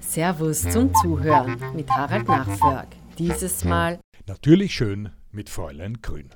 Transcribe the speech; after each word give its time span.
Servus 0.00 0.62
zum 0.62 0.92
Zuhören 0.94 1.56
mit 1.74 1.88
Harald 1.90 2.28
Nachförg. 2.28 2.88
Dieses 3.18 3.64
Mal 3.64 3.98
natürlich 4.26 4.74
schön 4.74 5.10
mit 5.32 5.48
Fräulein 5.48 6.02
Grün. 6.02 6.30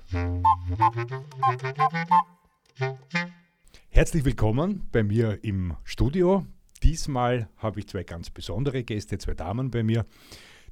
Herzlich 3.91 4.25
willkommen 4.25 4.89
bei 4.93 5.03
mir 5.03 5.45
im 5.45 5.77
Studio. 5.85 6.47
Diesmal 6.83 7.49
habe 7.59 7.81
ich 7.81 7.89
zwei 7.89 8.05
ganz 8.05 8.31
besondere 8.31 8.83
Gäste, 8.83 9.19
zwei 9.19 9.35
Damen 9.35 9.71
bei 9.71 9.83
mir. 9.83 10.07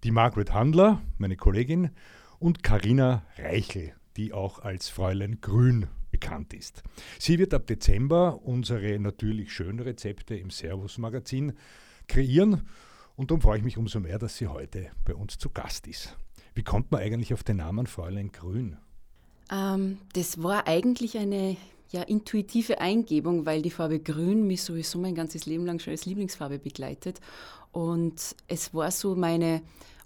Die 0.02 0.10
Margaret 0.10 0.52
Handler, 0.52 1.00
meine 1.18 1.36
Kollegin, 1.36 1.90
und 2.38 2.62
Karina 2.62 3.22
Reichel, 3.36 3.94
die 4.16 4.32
auch 4.32 4.60
als 4.60 4.88
Fräulein 4.88 5.40
Grün 5.40 5.88
bekannt 6.12 6.54
ist. 6.54 6.84
Sie 7.18 7.40
wird 7.40 7.52
ab 7.54 7.66
Dezember 7.66 8.40
unsere 8.44 9.00
natürlich 9.00 9.52
schönen 9.52 9.80
Rezepte 9.80 10.36
im 10.36 10.50
Servus 10.50 10.98
Magazin 10.98 11.54
kreieren 12.06 12.68
und 13.16 13.30
darum 13.30 13.40
freue 13.40 13.58
ich 13.58 13.64
mich 13.64 13.78
umso 13.78 13.98
mehr, 13.98 14.18
dass 14.18 14.36
sie 14.36 14.46
heute 14.46 14.90
bei 15.04 15.14
uns 15.14 15.38
zu 15.38 15.50
Gast 15.50 15.88
ist. 15.88 16.16
Wie 16.54 16.62
kommt 16.62 16.92
man 16.92 17.00
eigentlich 17.00 17.34
auf 17.34 17.42
den 17.42 17.56
Namen 17.56 17.86
Fräulein 17.86 18.30
Grün? 18.30 18.76
Ähm, 19.50 19.98
das 20.12 20.42
war 20.42 20.68
eigentlich 20.68 21.18
eine 21.18 21.56
ja, 21.90 22.02
intuitive 22.02 22.80
Eingebung, 22.80 23.44
weil 23.46 23.62
die 23.62 23.70
Farbe 23.70 24.00
Grün 24.00 24.46
mich 24.46 24.62
sowieso 24.62 24.98
mein 24.98 25.14
ganzes 25.14 25.46
Leben 25.46 25.66
lang 25.66 25.78
schon 25.78 25.92
als 25.92 26.06
Lieblingsfarbe 26.06 26.58
begleitet. 26.58 27.20
Und 27.70 28.36
es 28.48 28.74
war 28.74 28.90
so 28.90 29.14
meine 29.14 29.62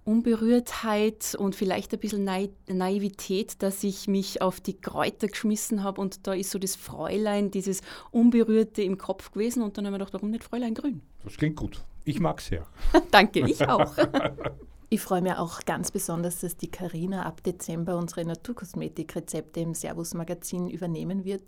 Unberührtheit 0.07 1.35
und 1.37 1.57
vielleicht 1.57 1.93
ein 1.93 1.99
bisschen 1.99 2.25
Naivität, 2.69 3.63
dass 3.63 3.83
ich 3.83 4.07
mich 4.07 4.41
auf 4.41 4.61
die 4.61 4.81
Kräuter 4.81 5.27
geschmissen 5.27 5.83
habe 5.83 6.01
und 6.01 6.27
da 6.27 6.33
ist 6.33 6.53
so 6.53 6.59
das 6.59 6.77
Fräulein, 6.77 7.51
dieses 7.51 7.81
Unberührte 8.13 8.83
im 8.83 8.99
Kopf 8.99 9.33
gewesen 9.33 9.63
und 9.63 9.77
dann 9.77 9.85
haben 9.85 9.95
wir 9.95 9.99
gedacht, 9.99 10.15
warum 10.15 10.31
nicht 10.31 10.45
Fräulein 10.45 10.75
Grün? 10.75 11.03
Das 11.25 11.37
klingt 11.37 11.57
gut. 11.57 11.85
Ich 12.05 12.21
mag 12.21 12.39
es 12.39 12.51
ja. 12.51 12.65
Danke, 13.11 13.41
ich 13.41 13.69
auch. 13.69 13.95
Ich 14.89 15.01
freue 15.01 15.21
mich 15.21 15.33
auch 15.33 15.65
ganz 15.65 15.91
besonders, 15.91 16.39
dass 16.39 16.57
die 16.57 16.71
Karina 16.71 17.25
ab 17.25 17.43
Dezember 17.43 17.97
unsere 17.97 18.25
Naturkosmetikrezepte 18.25 19.59
im 19.59 19.75
Servus 19.75 20.15
Magazin 20.15 20.71
übernehmen 20.71 21.25
wird. 21.25 21.43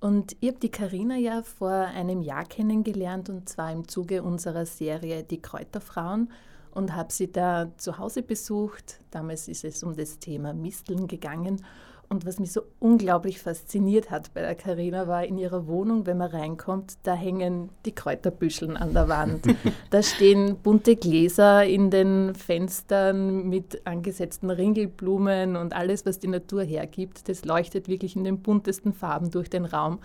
Und 0.00 0.36
ich 0.40 0.48
habe 0.48 0.58
die 0.58 0.70
Karina 0.72 1.16
ja 1.16 1.44
vor 1.44 1.70
einem 1.70 2.22
Jahr 2.22 2.44
kennengelernt 2.44 3.28
und 3.28 3.48
zwar 3.48 3.70
im 3.70 3.86
Zuge 3.86 4.24
unserer 4.24 4.66
Serie 4.66 5.22
Die 5.22 5.40
Kräuterfrauen 5.40 6.32
und 6.72 6.96
habe 6.96 7.12
sie 7.12 7.30
da 7.30 7.70
zu 7.76 7.98
Hause 7.98 8.22
besucht. 8.22 9.00
Damals 9.10 9.48
ist 9.48 9.64
es 9.64 9.82
um 9.82 9.94
das 9.94 10.18
Thema 10.18 10.52
Misteln 10.52 11.06
gegangen. 11.06 11.62
Und 12.08 12.26
was 12.26 12.38
mich 12.38 12.52
so 12.52 12.60
unglaublich 12.78 13.40
fasziniert 13.40 14.10
hat 14.10 14.34
bei 14.34 14.42
der 14.42 14.54
Karina 14.54 15.08
war 15.08 15.24
in 15.24 15.38
ihrer 15.38 15.66
Wohnung, 15.66 16.04
wenn 16.04 16.18
man 16.18 16.30
reinkommt, 16.30 16.98
da 17.04 17.14
hängen 17.14 17.70
die 17.86 17.94
Kräuterbüscheln 17.94 18.76
an 18.76 18.92
der 18.92 19.08
Wand. 19.08 19.46
da 19.90 20.02
stehen 20.02 20.56
bunte 20.62 20.96
Gläser 20.96 21.64
in 21.64 21.90
den 21.90 22.34
Fenstern 22.34 23.48
mit 23.48 23.86
angesetzten 23.86 24.50
Ringelblumen 24.50 25.56
und 25.56 25.74
alles, 25.74 26.04
was 26.04 26.18
die 26.18 26.28
Natur 26.28 26.64
hergibt, 26.64 27.30
das 27.30 27.46
leuchtet 27.46 27.88
wirklich 27.88 28.14
in 28.14 28.24
den 28.24 28.40
buntesten 28.40 28.92
Farben 28.92 29.30
durch 29.30 29.48
den 29.48 29.64
Raum. 29.64 29.98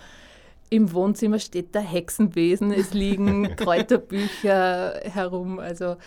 Im 0.69 0.93
Wohnzimmer 0.93 1.39
steht 1.39 1.75
der 1.75 1.81
Hexenbesen, 1.81 2.71
es 2.71 2.93
liegen 2.93 3.55
Kräuterbücher 3.57 5.01
herum. 5.03 5.59
Also 5.59 5.97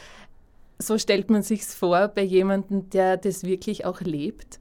so 0.80 0.98
stellt 0.98 1.30
man 1.30 1.42
sich 1.42 1.64
vor 1.64 2.08
bei 2.08 2.22
jemandem, 2.22 2.90
der 2.90 3.16
das 3.16 3.44
wirklich 3.44 3.84
auch 3.84 4.00
lebt. 4.00 4.58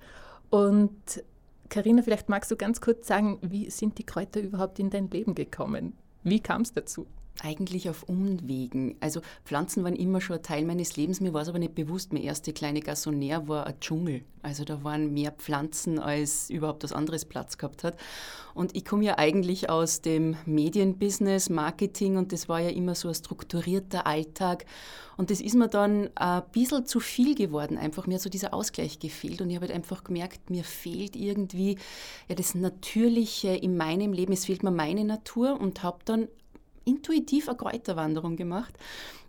Und 0.50 1.24
Karina, 1.70 2.02
vielleicht 2.02 2.30
magst 2.30 2.52
du 2.52 2.56
ganz 2.56 2.82
kurz 2.82 3.08
sagen, 3.08 3.40
wie 3.42 3.70
sind 3.70 3.98
die 3.98 4.06
Kräuter 4.06 4.42
überhaupt 4.42 4.80
in 4.80 4.90
dein 4.90 5.10
Leben 5.10 5.36
gekommen? 5.36 5.94
Wie 6.24 6.40
kam 6.40 6.62
es 6.62 6.74
dazu? 6.74 7.08
Eigentlich 7.42 7.90
auf 7.90 8.04
Umwegen. 8.04 8.98
Also 9.00 9.22
Pflanzen 9.46 9.84
waren 9.86 9.96
immer 9.96 10.20
schon 10.20 10.38
ein 10.38 10.44
Teil 10.44 10.66
meines 10.66 10.98
Lebens. 10.98 11.22
Mir 11.22 11.34
war 11.34 11.42
es 11.42 11.48
aber 11.48 11.60
nicht 11.60 11.74
bewusst. 11.74 12.12
Meine 12.12 12.26
erste 12.26 12.52
kleine 12.52 12.82
Gassonär 12.82 13.48
war 13.48 13.66
ein 13.66 13.80
Dschungel. 13.80 14.24
Also 14.42 14.66
da 14.66 14.84
waren 14.84 15.14
mehr 15.14 15.32
Pflanzen, 15.32 16.00
als 16.00 16.50
überhaupt 16.50 16.84
was 16.84 16.92
anderes 16.92 17.24
Platz 17.24 17.58
gehabt 17.58 17.86
hat. 17.86 17.98
Und 18.54 18.76
ich 18.76 18.84
komme 18.84 19.06
ja 19.06 19.18
eigentlich 19.18 19.70
aus 19.70 20.02
dem 20.02 20.36
Medienbusiness, 20.46 21.50
Marketing 21.50 22.18
und 22.18 22.34
das 22.34 22.50
war 22.50 22.60
ja 22.60 22.70
immer 22.70 22.96
so 22.96 23.08
ein 23.08 23.16
strukturierter 23.16 24.06
Alltag. 24.06 24.66
Und 25.16 25.30
das 25.30 25.40
ist 25.40 25.56
mir 25.56 25.68
dann 25.70 26.10
ein 26.16 26.44
bisschen 26.52 26.86
zu 26.86 27.00
viel 27.00 27.36
geworden. 27.36 27.78
Einfach 27.78 28.06
mir 28.06 28.16
hat 28.16 28.22
so 28.22 28.30
dieser 28.30 28.54
Ausgleich 28.54 29.00
gefehlt. 29.00 29.42
Und 29.42 29.50
ich 29.50 29.56
habe 29.56 29.68
halt 29.68 29.76
einfach 29.76 30.04
gemerkt, 30.04 30.50
mir 30.50 30.64
fehlt 30.66 31.16
irgendwie 31.16 31.78
ja, 32.28 32.36
das 32.36 32.56
Natürliche 32.56 33.50
in 33.50 33.78
meinem 33.78 34.12
Leben. 34.12 34.34
Es 34.34 34.46
fehlt 34.46 34.64
mir 34.64 34.72
meine 34.72 35.06
Natur 35.06 35.60
und 35.60 35.84
habe 35.84 36.00
dann 36.06 36.28
intuitiv 36.90 37.48
eine 37.48 37.58
Kräuterwanderung 37.58 38.36
gemacht. 38.36 38.74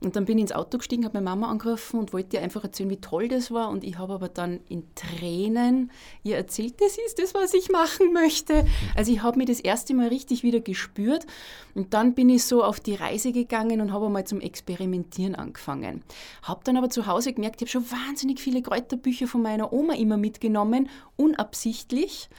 Und 0.02 0.16
dann 0.16 0.24
bin 0.24 0.38
ich 0.38 0.42
ins 0.42 0.52
Auto 0.52 0.78
gestiegen, 0.78 1.04
habe 1.04 1.20
meine 1.20 1.36
Mama 1.36 1.50
angerufen 1.50 2.00
und 2.00 2.14
wollte 2.14 2.36
ihr 2.36 2.42
einfach 2.42 2.64
erzählen, 2.64 2.88
wie 2.88 2.96
toll 2.96 3.28
das 3.28 3.50
war. 3.50 3.68
Und 3.68 3.84
ich 3.84 3.98
habe 3.98 4.14
aber 4.14 4.28
dann 4.28 4.60
in 4.68 4.84
Tränen 4.94 5.90
ihr 6.22 6.36
erzählt, 6.36 6.80
das 6.80 6.96
ist 6.96 7.18
das, 7.18 7.34
was 7.34 7.52
ich 7.52 7.70
machen 7.70 8.12
möchte. 8.14 8.64
Also 8.96 9.12
ich 9.12 9.22
habe 9.22 9.36
mich 9.36 9.48
das 9.48 9.60
erste 9.60 9.92
Mal 9.92 10.08
richtig 10.08 10.42
wieder 10.42 10.60
gespürt. 10.60 11.26
Und 11.74 11.92
dann 11.92 12.14
bin 12.14 12.30
ich 12.30 12.44
so 12.44 12.64
auf 12.64 12.80
die 12.80 12.94
Reise 12.94 13.32
gegangen 13.32 13.82
und 13.82 13.92
habe 13.92 14.08
mal 14.08 14.24
zum 14.24 14.40
Experimentieren 14.40 15.34
angefangen. 15.34 16.02
Habe 16.42 16.60
dann 16.64 16.78
aber 16.78 16.88
zu 16.88 17.06
Hause 17.06 17.34
gemerkt, 17.34 17.60
ich 17.60 17.68
habe 17.68 17.84
schon 17.84 17.90
wahnsinnig 17.90 18.40
viele 18.40 18.62
Kräuterbücher 18.62 19.26
von 19.26 19.42
meiner 19.42 19.70
Oma 19.72 19.94
immer 19.94 20.16
mitgenommen, 20.16 20.88
unabsichtlich. 21.16 22.30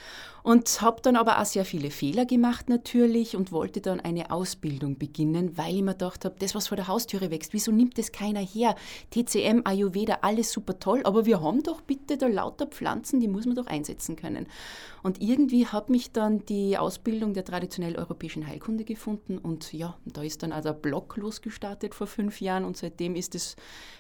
Und 0.43 0.81
habe 0.81 1.01
dann 1.01 1.15
aber 1.15 1.39
auch 1.39 1.45
sehr 1.45 1.65
viele 1.65 1.91
Fehler 1.91 2.25
gemacht 2.25 2.69
natürlich 2.69 3.35
und 3.35 3.51
wollte 3.51 3.81
dann 3.81 3.99
eine 3.99 4.31
Ausbildung 4.31 4.97
beginnen, 4.97 5.57
weil 5.57 5.75
ich 5.75 5.81
mir 5.81 5.91
gedacht 5.91 6.25
habe, 6.25 6.35
das, 6.39 6.55
was 6.55 6.67
vor 6.67 6.75
der 6.75 6.87
Haustüre 6.87 7.29
wächst, 7.29 7.53
wieso 7.53 7.71
nimmt 7.71 7.97
das 7.97 8.11
keiner 8.11 8.39
her? 8.39 8.75
TCM, 9.11 9.61
Ayurveda, 9.65 10.19
alles 10.21 10.51
super 10.51 10.79
toll, 10.79 11.01
aber 11.03 11.25
wir 11.25 11.41
haben 11.41 11.63
doch 11.63 11.81
bitte 11.81 12.17
da 12.17 12.27
lauter 12.27 12.65
Pflanzen, 12.65 13.19
die 13.19 13.27
muss 13.27 13.45
man 13.45 13.55
doch 13.55 13.67
einsetzen 13.67 14.15
können. 14.15 14.47
Und 15.03 15.21
irgendwie 15.21 15.67
hat 15.67 15.89
mich 15.89 16.11
dann 16.11 16.45
die 16.45 16.77
Ausbildung 16.77 17.33
der 17.33 17.45
traditionell 17.45 17.95
europäischen 17.95 18.47
Heilkunde 18.47 18.83
gefunden 18.83 19.37
und 19.37 19.73
ja, 19.73 19.97
da 20.05 20.23
ist 20.23 20.43
dann 20.43 20.51
also 20.51 20.69
ein 20.69 20.81
Blog 20.81 21.17
losgestartet 21.17 21.95
vor 21.95 22.07
fünf 22.07 22.41
Jahren 22.41 22.65
und 22.65 22.77
seitdem 22.77 23.15
ist 23.15 23.35
es 23.35 23.55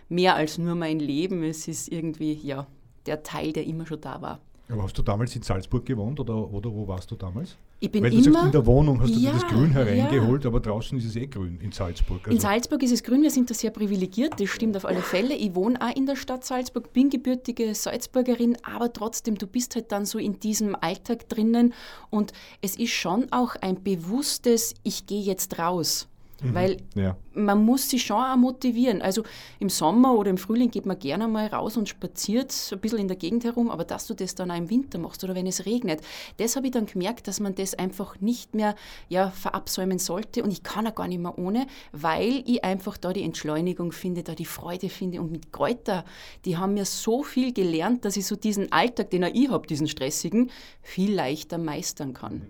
mehr 0.09 0.35
als 0.35 0.57
nur 0.57 0.75
mein 0.75 0.99
Leben. 0.99 1.43
Es 1.43 1.67
ist 1.67 1.91
irgendwie, 1.91 2.33
ja, 2.33 2.67
der 3.05 3.23
Teil, 3.23 3.53
der 3.53 3.65
immer 3.65 3.85
schon 3.85 4.01
da 4.01 4.21
war. 4.21 4.39
Aber 4.71 4.83
hast 4.83 4.97
du 4.97 5.01
damals 5.01 5.35
in 5.35 5.41
Salzburg 5.41 5.85
gewohnt 5.85 6.19
oder, 6.19 6.51
oder 6.51 6.73
wo 6.73 6.87
warst 6.87 7.11
du 7.11 7.15
damals? 7.15 7.57
Ich 7.79 7.91
bin 7.91 8.03
Weil 8.03 8.11
du 8.11 8.17
immer, 8.17 8.31
sagst, 8.31 8.45
in 8.45 8.51
der 8.51 8.65
Wohnung 8.65 9.01
hast 9.01 9.13
du 9.13 9.19
ja, 9.19 9.31
dir 9.31 9.39
das 9.39 9.47
Grün 9.49 9.71
hereingeholt, 9.71 10.43
ja. 10.43 10.49
aber 10.49 10.59
draußen 10.59 10.97
ist 10.97 11.05
es 11.05 11.15
eh 11.15 11.27
grün 11.27 11.59
in 11.61 11.71
Salzburg. 11.71 12.19
Also 12.19 12.31
in 12.31 12.39
Salzburg 12.39 12.81
ist 12.83 12.91
es 12.91 13.03
grün, 13.03 13.21
wir 13.23 13.31
sind 13.31 13.49
da 13.49 13.53
sehr 13.53 13.71
privilegiert, 13.71 14.39
das 14.39 14.49
stimmt 14.49 14.77
auf 14.77 14.85
alle 14.85 15.01
Fälle. 15.01 15.33
Ich 15.33 15.55
wohne 15.55 15.81
auch 15.81 15.95
in 15.95 16.05
der 16.05 16.15
Stadt 16.15 16.45
Salzburg, 16.45 16.93
bin 16.93 17.09
gebürtige 17.09 17.75
Salzburgerin, 17.75 18.57
aber 18.63 18.93
trotzdem, 18.93 19.37
du 19.37 19.47
bist 19.47 19.75
halt 19.75 19.91
dann 19.91 20.05
so 20.05 20.19
in 20.19 20.39
diesem 20.39 20.75
Alltag 20.75 21.27
drinnen 21.27 21.73
und 22.09 22.31
es 22.61 22.77
ist 22.77 22.91
schon 22.91 23.27
auch 23.31 23.55
ein 23.61 23.83
bewusstes, 23.83 24.75
ich 24.83 25.05
gehe 25.05 25.21
jetzt 25.21 25.59
raus. 25.59 26.07
Mhm. 26.41 26.53
Weil 26.55 26.77
ja. 26.95 27.15
man 27.33 27.63
muss 27.63 27.89
sich 27.89 28.03
schon 28.03 28.17
auch 28.17 28.35
motivieren. 28.35 29.01
Also 29.01 29.23
im 29.59 29.69
Sommer 29.69 30.13
oder 30.15 30.29
im 30.29 30.37
Frühling 30.37 30.71
geht 30.71 30.85
man 30.85 30.97
gerne 30.97 31.27
mal 31.27 31.47
raus 31.47 31.77
und 31.77 31.87
spaziert 31.87 32.51
ein 32.71 32.79
bisschen 32.79 32.99
in 32.99 33.07
der 33.07 33.17
Gegend 33.17 33.43
herum, 33.43 33.69
aber 33.69 33.83
dass 33.83 34.07
du 34.07 34.13
das 34.13 34.35
dann 34.35 34.51
auch 34.51 34.57
im 34.57 34.69
Winter 34.69 34.97
machst 34.97 35.23
oder 35.23 35.35
wenn 35.35 35.47
es 35.47 35.65
regnet, 35.65 36.01
das 36.37 36.55
habe 36.55 36.67
ich 36.67 36.73
dann 36.73 36.85
gemerkt, 36.85 37.27
dass 37.27 37.39
man 37.39 37.55
das 37.55 37.73
einfach 37.75 38.19
nicht 38.19 38.55
mehr 38.55 38.75
ja, 39.09 39.29
verabsäumen 39.29 39.99
sollte 39.99 40.43
und 40.43 40.51
ich 40.51 40.63
kann 40.63 40.87
auch 40.87 40.95
gar 40.95 41.07
nicht 41.07 41.21
mehr 41.21 41.37
ohne, 41.37 41.67
weil 41.91 42.43
ich 42.45 42.63
einfach 42.63 42.97
da 42.97 43.13
die 43.13 43.23
Entschleunigung 43.23 43.91
finde, 43.91 44.23
da 44.23 44.35
die 44.35 44.45
Freude 44.45 44.89
finde 44.89 45.21
und 45.21 45.31
mit 45.31 45.51
Kräuter, 45.51 46.05
die 46.45 46.57
haben 46.57 46.73
mir 46.73 46.85
so 46.85 47.23
viel 47.23 47.53
gelernt, 47.53 48.05
dass 48.05 48.17
ich 48.17 48.25
so 48.25 48.35
diesen 48.35 48.71
Alltag, 48.71 49.11
den 49.11 49.23
auch 49.23 49.31
ich 49.33 49.49
habe, 49.49 49.67
diesen 49.67 49.87
stressigen, 49.87 50.49
viel 50.81 51.13
leichter 51.13 51.57
meistern 51.57 52.13
kann 52.13 52.47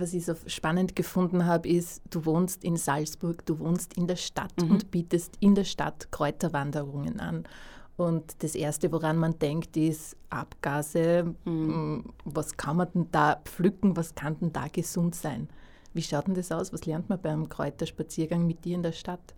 was 0.00 0.14
ich 0.14 0.24
so 0.24 0.34
spannend 0.46 0.96
gefunden 0.96 1.46
habe, 1.46 1.68
ist, 1.68 2.02
du 2.10 2.24
wohnst 2.24 2.64
in 2.64 2.76
Salzburg, 2.76 3.44
du 3.46 3.58
wohnst 3.58 3.94
in 3.94 4.06
der 4.06 4.16
Stadt 4.16 4.52
mhm. 4.60 4.70
und 4.70 4.90
bietest 4.90 5.34
in 5.40 5.54
der 5.54 5.64
Stadt 5.64 6.10
Kräuterwanderungen 6.10 7.20
an. 7.20 7.44
Und 7.96 8.42
das 8.42 8.54
Erste, 8.54 8.92
woran 8.92 9.16
man 9.16 9.38
denkt, 9.38 9.76
ist 9.76 10.16
Abgase. 10.28 11.34
Mhm. 11.44 12.04
Was 12.24 12.56
kann 12.56 12.76
man 12.76 12.88
denn 12.94 13.08
da 13.10 13.40
pflücken? 13.44 13.96
Was 13.96 14.14
kann 14.14 14.38
denn 14.38 14.52
da 14.52 14.68
gesund 14.68 15.14
sein? 15.14 15.48
Wie 15.94 16.02
schaut 16.02 16.26
denn 16.26 16.34
das 16.34 16.52
aus? 16.52 16.74
Was 16.74 16.84
lernt 16.84 17.08
man 17.08 17.20
beim 17.20 17.48
Kräuterspaziergang 17.48 18.46
mit 18.46 18.66
dir 18.66 18.74
in 18.74 18.82
der 18.82 18.92
Stadt? 18.92 19.34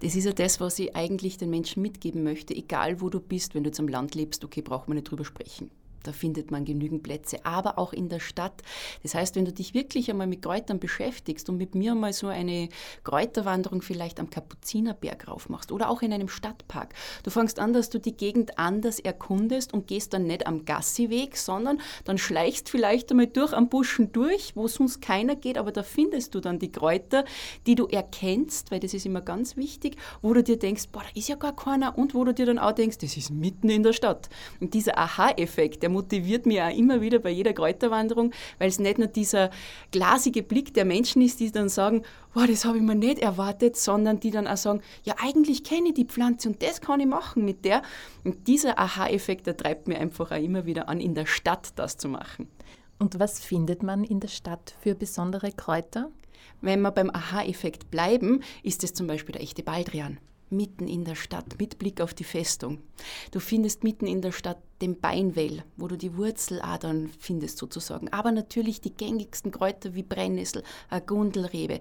Das 0.00 0.14
ist 0.14 0.26
ja 0.26 0.32
das, 0.32 0.60
was 0.60 0.78
ich 0.78 0.94
eigentlich 0.94 1.38
den 1.38 1.48
Menschen 1.48 1.80
mitgeben 1.80 2.22
möchte. 2.22 2.54
Egal 2.54 3.00
wo 3.00 3.08
du 3.08 3.18
bist, 3.18 3.54
wenn 3.54 3.64
du 3.64 3.68
jetzt 3.68 3.80
am 3.80 3.88
Land 3.88 4.14
lebst, 4.14 4.44
okay, 4.44 4.60
braucht 4.60 4.88
man 4.88 4.96
nicht 4.96 5.10
drüber 5.10 5.24
sprechen 5.24 5.70
Da 6.02 6.12
findet 6.12 6.50
man 6.50 6.64
genügend 6.64 7.02
Plätze, 7.02 7.44
aber 7.44 7.78
auch 7.78 7.92
in 7.92 8.08
der 8.08 8.20
Stadt. 8.20 8.62
Das 9.02 9.14
heißt, 9.14 9.36
wenn 9.36 9.44
du 9.44 9.52
dich 9.52 9.74
wirklich 9.74 10.10
einmal 10.10 10.26
mit 10.26 10.42
Kräutern 10.42 10.78
beschäftigst 10.78 11.48
und 11.48 11.56
mit 11.56 11.74
mir 11.74 11.94
mal 11.94 12.12
so 12.12 12.28
eine 12.28 12.68
Kräuterwanderung 13.04 13.82
vielleicht 13.82 14.20
am 14.20 14.30
Kapuzinerberg 14.30 15.28
rauf 15.28 15.48
machst 15.48 15.72
oder 15.72 15.90
auch 15.90 16.02
in 16.02 16.12
einem 16.12 16.28
Stadtpark, 16.28 16.94
du 17.22 17.30
fängst 17.30 17.58
an, 17.58 17.72
dass 17.72 17.90
du 17.90 17.98
die 17.98 18.16
Gegend 18.16 18.58
anders 18.58 18.98
erkundest 18.98 19.72
und 19.72 19.86
gehst 19.86 20.12
dann 20.12 20.26
nicht 20.26 20.46
am 20.46 20.64
Gassiweg, 20.64 21.36
sondern 21.36 21.80
dann 22.04 22.18
schleichst 22.18 22.68
vielleicht 22.68 23.10
einmal 23.10 23.26
durch 23.26 23.52
am 23.52 23.68
Buschen 23.68 24.12
durch, 24.12 24.56
wo 24.56 24.68
sonst 24.68 25.00
keiner 25.00 25.36
geht, 25.36 25.58
aber 25.58 25.72
da 25.72 25.82
findest 25.82 26.34
du 26.34 26.40
dann 26.40 26.58
die 26.58 26.72
Kräuter, 26.72 27.24
die 27.66 27.74
du 27.74 27.86
erkennst, 27.86 28.70
weil 28.70 28.80
das 28.80 28.94
ist 28.94 29.06
immer 29.06 29.20
ganz 29.20 29.56
wichtig, 29.56 29.96
wo 30.20 30.32
du 30.32 30.42
dir 30.42 30.58
denkst, 30.58 30.88
boah, 30.90 31.02
da 31.02 31.08
ist 31.14 31.28
ja 31.28 31.36
gar 31.36 31.54
keiner 31.54 31.96
und 31.96 32.14
wo 32.14 32.24
du 32.24 32.34
dir 32.34 32.46
dann 32.46 32.58
auch 32.58 32.72
denkst, 32.72 32.98
das 32.98 33.16
ist 33.16 33.30
mitten 33.30 33.68
in 33.68 33.82
der 33.82 33.92
Stadt. 33.92 34.28
Und 34.60 34.74
dieser 34.74 34.98
Aha-Effekt, 34.98 35.82
der 35.82 35.90
motiviert 35.92 36.46
mich 36.46 36.60
auch 36.60 36.76
immer 36.76 37.00
wieder 37.00 37.18
bei 37.18 37.30
jeder 37.30 37.52
Kräuterwanderung, 37.52 38.32
weil 38.58 38.68
es 38.68 38.78
nicht 38.78 38.98
nur 38.98 39.08
dieser 39.08 39.50
glasige 39.90 40.42
Blick 40.42 40.74
der 40.74 40.84
Menschen 40.84 41.22
ist, 41.22 41.40
die 41.40 41.50
dann 41.50 41.68
sagen, 41.68 42.02
wow, 42.34 42.46
das 42.46 42.64
habe 42.64 42.78
ich 42.78 42.82
mir 42.82 42.94
nicht 42.94 43.18
erwartet, 43.18 43.76
sondern 43.76 44.20
die 44.20 44.30
dann 44.30 44.46
auch 44.46 44.56
sagen, 44.56 44.80
ja, 45.04 45.14
eigentlich 45.22 45.64
kenne 45.64 45.88
ich 45.88 45.94
die 45.94 46.04
Pflanze 46.04 46.48
und 46.48 46.62
das 46.62 46.80
kann 46.80 47.00
ich 47.00 47.06
machen 47.06 47.44
mit 47.44 47.64
der. 47.64 47.82
Und 48.24 48.48
dieser 48.48 48.78
Aha-Effekt, 48.78 49.46
der 49.46 49.56
treibt 49.56 49.88
mir 49.88 49.98
einfach 49.98 50.30
auch 50.30 50.42
immer 50.42 50.66
wieder 50.66 50.88
an, 50.88 51.00
in 51.00 51.14
der 51.14 51.26
Stadt 51.26 51.70
das 51.76 51.96
zu 51.96 52.08
machen. 52.08 52.48
Und 52.98 53.18
was 53.18 53.40
findet 53.40 53.82
man 53.82 54.04
in 54.04 54.20
der 54.20 54.28
Stadt 54.28 54.74
für 54.80 54.94
besondere 54.94 55.52
Kräuter? 55.52 56.10
Wenn 56.60 56.80
wir 56.82 56.92
beim 56.92 57.10
Aha-Effekt 57.10 57.90
bleiben, 57.90 58.42
ist 58.62 58.84
es 58.84 58.94
zum 58.94 59.08
Beispiel 59.08 59.32
der 59.32 59.42
echte 59.42 59.62
Baldrian 59.62 60.18
mitten 60.52 60.86
in 60.86 61.04
der 61.04 61.14
Stadt, 61.14 61.58
mit 61.58 61.78
Blick 61.78 62.00
auf 62.00 62.14
die 62.14 62.24
Festung. 62.24 62.78
Du 63.30 63.40
findest 63.40 63.82
mitten 63.82 64.06
in 64.06 64.22
der 64.22 64.32
Stadt 64.32 64.58
den 64.80 65.00
Beinwell, 65.00 65.64
wo 65.76 65.88
du 65.88 65.96
die 65.96 66.16
Wurzeladern 66.16 67.10
findest 67.18 67.58
sozusagen. 67.58 68.08
Aber 68.10 68.32
natürlich 68.32 68.80
die 68.80 68.94
gängigsten 68.94 69.50
Kräuter 69.50 69.94
wie 69.94 70.02
Brennnessel, 70.02 70.62
Gundelrebe. 71.06 71.80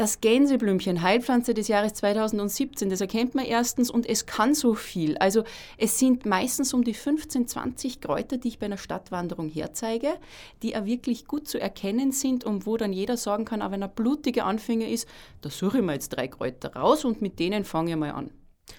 Das 0.00 0.22
Gänseblümchen, 0.22 1.02
Heilpflanze 1.02 1.52
des 1.52 1.68
Jahres 1.68 1.92
2017, 1.92 2.88
das 2.88 3.02
erkennt 3.02 3.34
man 3.34 3.44
erstens 3.44 3.90
und 3.90 4.08
es 4.08 4.24
kann 4.24 4.54
so 4.54 4.72
viel. 4.72 5.18
Also 5.18 5.44
es 5.76 5.98
sind 5.98 6.24
meistens 6.24 6.72
um 6.72 6.84
die 6.84 6.94
15, 6.94 7.46
20 7.46 8.00
Kräuter, 8.00 8.38
die 8.38 8.48
ich 8.48 8.58
bei 8.58 8.64
einer 8.64 8.78
Stadtwanderung 8.78 9.50
herzeige, 9.50 10.14
die 10.62 10.74
auch 10.74 10.86
wirklich 10.86 11.26
gut 11.26 11.46
zu 11.48 11.60
erkennen 11.60 12.12
sind 12.12 12.44
und 12.44 12.64
wo 12.64 12.78
dann 12.78 12.94
jeder 12.94 13.18
sagen 13.18 13.44
kann, 13.44 13.60
auch 13.60 13.72
wenn 13.72 13.82
er 13.82 13.88
blutiger 13.88 14.46
Anfänger 14.46 14.88
ist, 14.88 15.06
da 15.42 15.50
suche 15.50 15.80
ich 15.80 15.84
mir 15.84 15.92
jetzt 15.92 16.08
drei 16.08 16.28
Kräuter 16.28 16.74
raus 16.74 17.04
und 17.04 17.20
mit 17.20 17.38
denen 17.38 17.66
fange 17.66 17.90
ich 17.90 17.96
mal 17.98 18.12
an. 18.12 18.30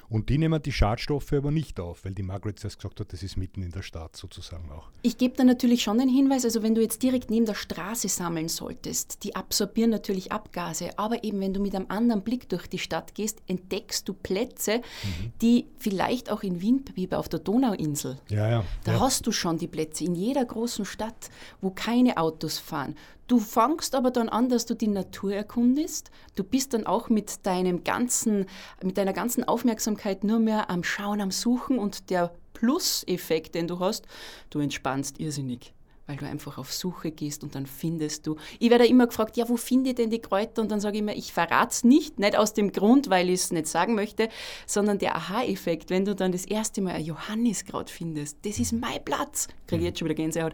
Und 0.09 0.29
die 0.29 0.37
nehmen 0.37 0.61
die 0.61 0.71
Schadstoffe 0.71 1.33
aber 1.33 1.51
nicht 1.51 1.79
auf, 1.79 2.05
weil 2.05 2.13
die 2.13 2.23
Margaret 2.23 2.59
zuerst 2.59 2.77
gesagt 2.77 2.99
hat, 2.99 3.13
das 3.13 3.23
ist 3.23 3.37
mitten 3.37 3.61
in 3.61 3.71
der 3.71 3.81
Stadt 3.81 4.15
sozusagen 4.15 4.69
auch. 4.71 4.89
Ich 5.01 5.17
gebe 5.17 5.35
da 5.35 5.43
natürlich 5.43 5.83
schon 5.83 5.97
den 5.97 6.09
Hinweis, 6.09 6.45
also 6.45 6.63
wenn 6.63 6.75
du 6.75 6.81
jetzt 6.81 7.01
direkt 7.03 7.29
neben 7.29 7.45
der 7.45 7.55
Straße 7.55 8.09
sammeln 8.09 8.49
solltest, 8.49 9.23
die 9.23 9.35
absorbieren 9.35 9.89
natürlich 9.89 10.31
Abgase, 10.31 10.97
aber 10.97 11.23
eben 11.23 11.39
wenn 11.39 11.53
du 11.53 11.61
mit 11.61 11.75
einem 11.75 11.85
anderen 11.89 12.23
Blick 12.23 12.49
durch 12.49 12.67
die 12.67 12.79
Stadt 12.79 13.15
gehst, 13.15 13.41
entdeckst 13.47 14.07
du 14.07 14.13
Plätze, 14.13 14.77
mhm. 14.77 15.31
die 15.41 15.67
vielleicht 15.79 16.29
auch 16.29 16.43
in 16.43 16.61
Wien, 16.61 16.83
wie 16.95 17.11
auf 17.11 17.29
der 17.29 17.39
Donauinsel, 17.39 18.17
ja, 18.29 18.49
ja, 18.49 18.65
da 18.83 18.93
ja. 18.93 18.99
hast 18.99 19.27
du 19.27 19.31
schon 19.31 19.57
die 19.57 19.67
Plätze 19.67 20.05
in 20.05 20.15
jeder 20.15 20.45
großen 20.45 20.85
Stadt, 20.85 21.29
wo 21.61 21.71
keine 21.71 22.17
Autos 22.17 22.57
fahren. 22.59 22.95
Du 23.31 23.39
fangst 23.39 23.95
aber 23.95 24.11
dann 24.11 24.27
an, 24.27 24.49
dass 24.49 24.65
du 24.65 24.75
die 24.75 24.89
Natur 24.89 25.33
erkundest. 25.33 26.11
Du 26.35 26.43
bist 26.43 26.73
dann 26.73 26.85
auch 26.85 27.07
mit 27.07 27.45
deinem 27.45 27.85
ganzen, 27.85 28.45
mit 28.83 28.97
deiner 28.97 29.13
ganzen 29.13 29.45
Aufmerksamkeit 29.45 30.25
nur 30.25 30.39
mehr 30.39 30.69
am 30.69 30.83
Schauen, 30.83 31.21
am 31.21 31.31
Suchen 31.31 31.79
und 31.79 32.09
der 32.09 32.33
Plus-Effekt, 32.51 33.55
den 33.55 33.69
du 33.69 33.79
hast, 33.79 34.05
du 34.49 34.59
entspannst 34.59 35.17
irrsinnig 35.21 35.73
weil 36.07 36.17
du 36.17 36.25
einfach 36.25 36.57
auf 36.57 36.73
Suche 36.73 37.11
gehst 37.11 37.41
und 37.41 37.55
dann 37.55 37.65
findest 37.65 38.27
du. 38.27 38.35
Ich 38.59 38.69
werde 38.69 38.85
immer 38.85 39.07
gefragt, 39.07 39.37
ja, 39.37 39.47
wo 39.47 39.55
finde 39.55 39.91
ich 39.91 39.95
denn 39.95 40.09
die 40.09 40.19
Kräuter? 40.19 40.61
Und 40.61 40.69
dann 40.69 40.81
sage 40.81 40.97
ich 40.97 41.01
immer, 41.01 41.15
ich 41.15 41.31
verrate 41.31 41.71
es 41.71 41.83
nicht, 41.85 42.19
nicht 42.19 42.35
aus 42.35 42.53
dem 42.53 42.73
Grund, 42.73 43.09
weil 43.09 43.29
ich 43.29 43.35
es 43.35 43.51
nicht 43.51 43.67
sagen 43.67 43.95
möchte, 43.95 44.27
sondern 44.65 44.97
der 44.97 45.15
Aha-Effekt, 45.15 45.89
wenn 45.89 46.03
du 46.03 46.13
dann 46.13 46.33
das 46.33 46.43
erste 46.43 46.81
Mal 46.81 46.95
ein 46.95 47.05
Johanniskraut 47.05 47.89
findest, 47.89 48.39
das 48.43 48.59
ist 48.59 48.73
mein 48.73 49.01
Platz, 49.05 49.47
kriege 49.67 49.83
ich 49.83 49.87
jetzt 49.87 49.99
schon 49.99 50.07
wieder 50.09 50.15
Gänsehaut, 50.15 50.53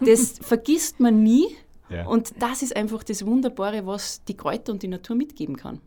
das 0.00 0.34
vergisst 0.42 1.00
man 1.00 1.22
nie, 1.22 1.56
ja. 1.92 2.06
Und 2.06 2.32
das 2.40 2.62
ist 2.62 2.76
einfach 2.76 3.02
das 3.02 3.24
Wunderbare, 3.26 3.86
was 3.86 4.24
die 4.24 4.36
Kräuter 4.36 4.72
und 4.72 4.82
die 4.82 4.88
Natur 4.88 5.16
mitgeben 5.16 5.56
kann. 5.56 5.80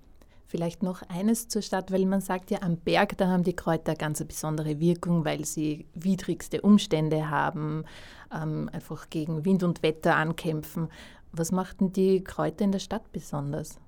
Vielleicht 0.48 0.84
noch 0.84 1.02
eines 1.10 1.48
zur 1.48 1.62
Stadt, 1.62 1.92
weil 1.92 2.06
man 2.06 2.22
sagt 2.22 2.52
ja, 2.52 2.62
am 2.62 2.78
Berg, 2.78 3.18
da 3.18 3.28
haben 3.28 3.44
die 3.44 3.56
Kräuter 3.56 3.96
ganz 3.96 4.22
eine 4.22 4.28
besondere 4.28 4.80
Wirkung, 4.80 5.25
weil 5.25 5.44
sie 5.44 5.86
widrigste 5.96 6.62
Umstände 6.62 7.30
haben, 7.30 7.84
ähm, 8.34 8.69
einfach 8.72 9.10
gegen 9.10 9.44
Wind 9.44 9.63
und 9.63 9.84
Wetter 9.84 10.16
ankämpfen. 10.16 10.90
Was 11.31 11.52
machten 11.52 11.92
die 11.92 12.24
Kräuter 12.24 12.63
in 12.63 12.72
der 12.72 12.80
Stadt 12.80 13.12
besonders? 13.12 13.80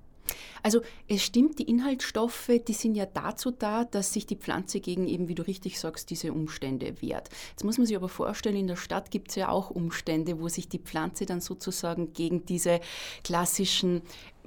Also 0.62 0.80
es 1.08 1.22
stimmt, 1.22 1.58
die 1.58 1.68
Inhaltsstoffe, 1.68 2.50
die 2.66 2.72
sind 2.72 2.94
ja 2.94 3.06
dazu 3.06 3.50
da, 3.50 3.84
dass 3.84 4.12
sich 4.12 4.26
die 4.26 4.36
Pflanze 4.36 4.80
gegen 4.80 5.06
eben, 5.06 5.28
wie 5.28 5.34
du 5.34 5.46
richtig 5.46 5.78
sagst, 5.78 6.10
diese 6.10 6.32
Umstände 6.32 7.00
wehrt. 7.00 7.28
Jetzt 7.50 7.64
muss 7.64 7.78
man 7.78 7.86
sich 7.86 7.96
aber 7.96 8.08
vorstellen, 8.08 8.56
in 8.56 8.66
der 8.66 8.76
Stadt 8.76 9.10
gibt 9.10 9.30
es 9.30 9.36
ja 9.36 9.48
auch 9.48 9.70
Umstände, 9.70 10.40
wo 10.40 10.48
sich 10.48 10.68
die 10.68 10.78
Pflanze 10.78 11.26
dann 11.26 11.40
sozusagen 11.40 12.12
gegen 12.12 12.44
diese 12.44 12.80
klassischen 13.24 14.02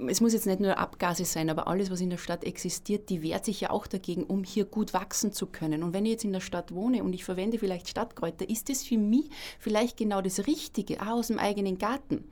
es 0.08 0.20
muss 0.20 0.32
jetzt 0.32 0.46
nicht 0.46 0.60
nur 0.60 0.78
Abgase 0.78 1.24
sein, 1.24 1.50
aber 1.50 1.66
alles, 1.66 1.90
was 1.90 2.00
in 2.00 2.10
der 2.10 2.18
Stadt 2.18 2.44
existiert, 2.44 3.08
die 3.08 3.22
wehrt 3.22 3.44
sich 3.44 3.60
ja 3.60 3.70
auch 3.70 3.86
dagegen, 3.86 4.24
um 4.24 4.44
hier 4.44 4.64
gut 4.64 4.94
wachsen 4.94 5.32
zu 5.32 5.46
können. 5.46 5.82
Und 5.82 5.92
wenn 5.92 6.04
ich 6.06 6.12
jetzt 6.12 6.24
in 6.24 6.32
der 6.32 6.40
Stadt 6.40 6.74
wohne 6.74 7.02
und 7.02 7.12
ich 7.12 7.24
verwende 7.24 7.58
vielleicht 7.58 7.88
Stadtkräuter, 7.88 8.48
ist 8.48 8.68
das 8.68 8.82
für 8.82 8.98
mich 8.98 9.30
vielleicht 9.58 9.96
genau 9.96 10.20
das 10.20 10.46
Richtige, 10.46 11.00
auch 11.02 11.18
aus 11.18 11.28
dem 11.28 11.38
eigenen 11.38 11.78
Garten. 11.78 12.24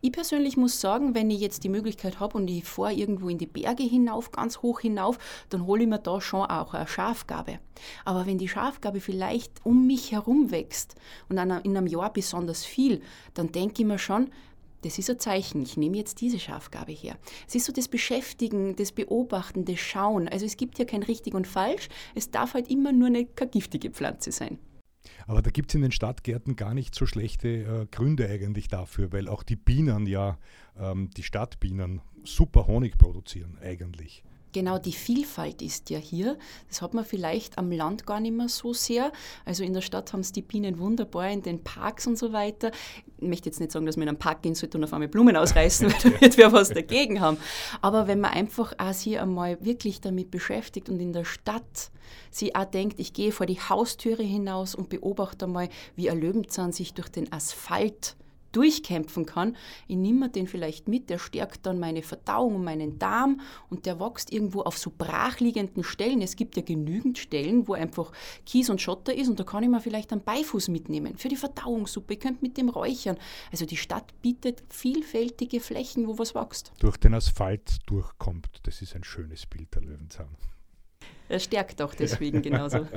Ich 0.00 0.12
persönlich 0.12 0.56
muss 0.56 0.80
sagen, 0.80 1.14
wenn 1.14 1.30
ich 1.30 1.40
jetzt 1.40 1.64
die 1.64 1.68
Möglichkeit 1.68 2.20
habe 2.20 2.36
und 2.36 2.48
ich 2.48 2.64
fahre 2.64 2.92
irgendwo 2.92 3.28
in 3.28 3.38
die 3.38 3.46
Berge 3.46 3.82
hinauf, 3.82 4.30
ganz 4.30 4.58
hoch 4.62 4.80
hinauf, 4.80 5.18
dann 5.48 5.66
hole 5.66 5.82
ich 5.82 5.88
mir 5.88 5.98
da 5.98 6.20
schon 6.20 6.46
auch 6.46 6.74
eine 6.74 6.86
Schafgabe. 6.86 7.58
Aber 8.04 8.26
wenn 8.26 8.38
die 8.38 8.48
Schafgabe 8.48 9.00
vielleicht 9.00 9.64
um 9.64 9.86
mich 9.86 10.12
herum 10.12 10.50
wächst 10.50 10.94
und 11.28 11.38
in 11.38 11.50
einem 11.50 11.86
Jahr 11.86 12.12
besonders 12.12 12.64
viel, 12.64 13.02
dann 13.34 13.52
denke 13.52 13.82
ich 13.82 13.88
mir 13.88 13.98
schon, 13.98 14.30
das 14.82 14.98
ist 14.98 15.10
ein 15.10 15.18
Zeichen, 15.18 15.62
ich 15.62 15.76
nehme 15.76 15.96
jetzt 15.96 16.20
diese 16.20 16.38
Schafgabe 16.38 16.92
her. 16.92 17.16
Es 17.48 17.54
ist 17.54 17.66
so 17.66 17.72
das 17.72 17.88
Beschäftigen, 17.88 18.76
das 18.76 18.92
Beobachten, 18.92 19.64
das 19.64 19.80
Schauen. 19.80 20.28
Also 20.28 20.44
es 20.44 20.56
gibt 20.56 20.78
ja 20.78 20.84
kein 20.84 21.02
richtig 21.02 21.34
und 21.34 21.46
falsch, 21.46 21.88
es 22.14 22.30
darf 22.30 22.54
halt 22.54 22.70
immer 22.70 22.92
nur 22.92 23.08
eine 23.08 23.24
giftige 23.24 23.90
Pflanze 23.90 24.32
sein. 24.32 24.58
Aber 25.26 25.42
da 25.42 25.50
gibt 25.50 25.70
es 25.70 25.74
in 25.74 25.82
den 25.82 25.92
Stadtgärten 25.92 26.56
gar 26.56 26.74
nicht 26.74 26.94
so 26.94 27.06
schlechte 27.06 27.48
äh, 27.48 27.86
Gründe 27.90 28.28
eigentlich 28.28 28.68
dafür, 28.68 29.12
weil 29.12 29.28
auch 29.28 29.42
die 29.42 29.56
Bienen 29.56 30.06
ja, 30.06 30.38
ähm, 30.78 31.10
die 31.16 31.22
Stadtbienen, 31.22 32.00
super 32.24 32.66
Honig 32.66 32.98
produzieren 32.98 33.58
eigentlich 33.60 34.22
genau 34.52 34.78
die 34.78 34.92
Vielfalt 34.92 35.62
ist 35.62 35.90
ja 35.90 35.98
hier. 35.98 36.38
Das 36.68 36.82
hat 36.82 36.94
man 36.94 37.04
vielleicht 37.04 37.58
am 37.58 37.70
Land 37.70 38.06
gar 38.06 38.20
nicht 38.20 38.34
mehr 38.34 38.48
so 38.48 38.72
sehr. 38.72 39.12
Also 39.44 39.64
in 39.64 39.72
der 39.72 39.80
Stadt 39.80 40.12
haben 40.12 40.20
es 40.20 40.32
die 40.32 40.42
Bienen 40.42 40.78
wunderbar 40.78 41.30
in 41.30 41.42
den 41.42 41.62
Parks 41.62 42.06
und 42.06 42.18
so 42.18 42.32
weiter. 42.32 42.70
Ich 43.18 43.28
möchte 43.28 43.48
jetzt 43.48 43.60
nicht 43.60 43.72
sagen, 43.72 43.86
dass 43.86 43.96
man 43.96 44.04
in 44.04 44.10
einen 44.10 44.18
Park 44.18 44.42
gehen 44.42 44.54
sollte 44.54 44.78
und 44.78 44.84
auf 44.84 44.92
einmal 44.92 45.08
Blumen 45.08 45.36
ausreißen, 45.36 45.92
weil 45.92 46.12
da 46.12 46.20
wird 46.20 46.36
wer 46.36 46.52
was 46.52 46.70
dagegen 46.70 47.20
haben. 47.20 47.38
Aber 47.80 48.06
wenn 48.06 48.20
man 48.20 48.32
einfach 48.32 48.74
auch 48.78 48.92
sich 48.92 49.18
einmal 49.18 49.62
wirklich 49.64 50.00
damit 50.00 50.30
beschäftigt 50.30 50.88
und 50.88 51.00
in 51.00 51.12
der 51.12 51.24
Stadt 51.24 51.90
sie 52.30 52.54
auch 52.54 52.64
denkt, 52.64 52.98
ich 53.00 53.12
gehe 53.12 53.32
vor 53.32 53.46
die 53.46 53.60
Haustüre 53.60 54.22
hinaus 54.22 54.74
und 54.74 54.88
beobachte 54.88 55.46
einmal, 55.46 55.68
wie 55.96 56.10
ein 56.10 56.20
Löwenzahn 56.20 56.72
sich 56.72 56.94
durch 56.94 57.08
den 57.08 57.32
Asphalt 57.32 58.16
durchkämpfen 58.52 59.26
kann. 59.26 59.56
Ich 59.88 59.96
nehme 59.96 60.28
den 60.28 60.46
vielleicht 60.46 60.88
mit, 60.88 61.10
der 61.10 61.18
stärkt 61.18 61.66
dann 61.66 61.78
meine 61.78 62.02
Verdauung 62.02 62.56
und 62.56 62.64
meinen 62.64 62.98
Darm 62.98 63.40
und 63.70 63.86
der 63.86 64.00
wächst 64.00 64.32
irgendwo 64.32 64.62
auf 64.62 64.78
so 64.78 64.92
brachliegenden 64.96 65.84
Stellen. 65.84 66.22
Es 66.22 66.36
gibt 66.36 66.56
ja 66.56 66.62
genügend 66.62 67.18
Stellen, 67.18 67.66
wo 67.66 67.74
einfach 67.74 68.12
Kies 68.46 68.70
und 68.70 68.80
Schotter 68.80 69.14
ist 69.14 69.28
und 69.28 69.40
da 69.40 69.44
kann 69.44 69.62
ich 69.62 69.68
mir 69.68 69.80
vielleicht 69.80 70.12
einen 70.12 70.22
Beifuß 70.22 70.68
mitnehmen 70.68 71.16
für 71.16 71.28
die 71.28 71.36
Verdauungssuppe. 71.36 72.14
Ich 72.14 72.20
könnte 72.20 72.42
mit 72.42 72.56
dem 72.56 72.68
räuchern. 72.68 73.16
Also 73.50 73.66
die 73.66 73.76
Stadt 73.76 74.12
bietet 74.22 74.62
vielfältige 74.68 75.60
Flächen, 75.60 76.06
wo 76.06 76.18
was 76.18 76.34
wächst. 76.34 76.72
Durch 76.78 76.96
den 76.96 77.14
Asphalt 77.14 77.78
durchkommt. 77.86 78.60
Das 78.64 78.82
ist 78.82 78.94
ein 78.94 79.04
schönes 79.04 79.46
Bild 79.46 79.74
der 79.74 79.82
Löwenzahn. 79.82 80.36
Er 81.28 81.40
stärkt 81.40 81.80
auch 81.80 81.94
deswegen 81.94 82.42
genauso. 82.42 82.86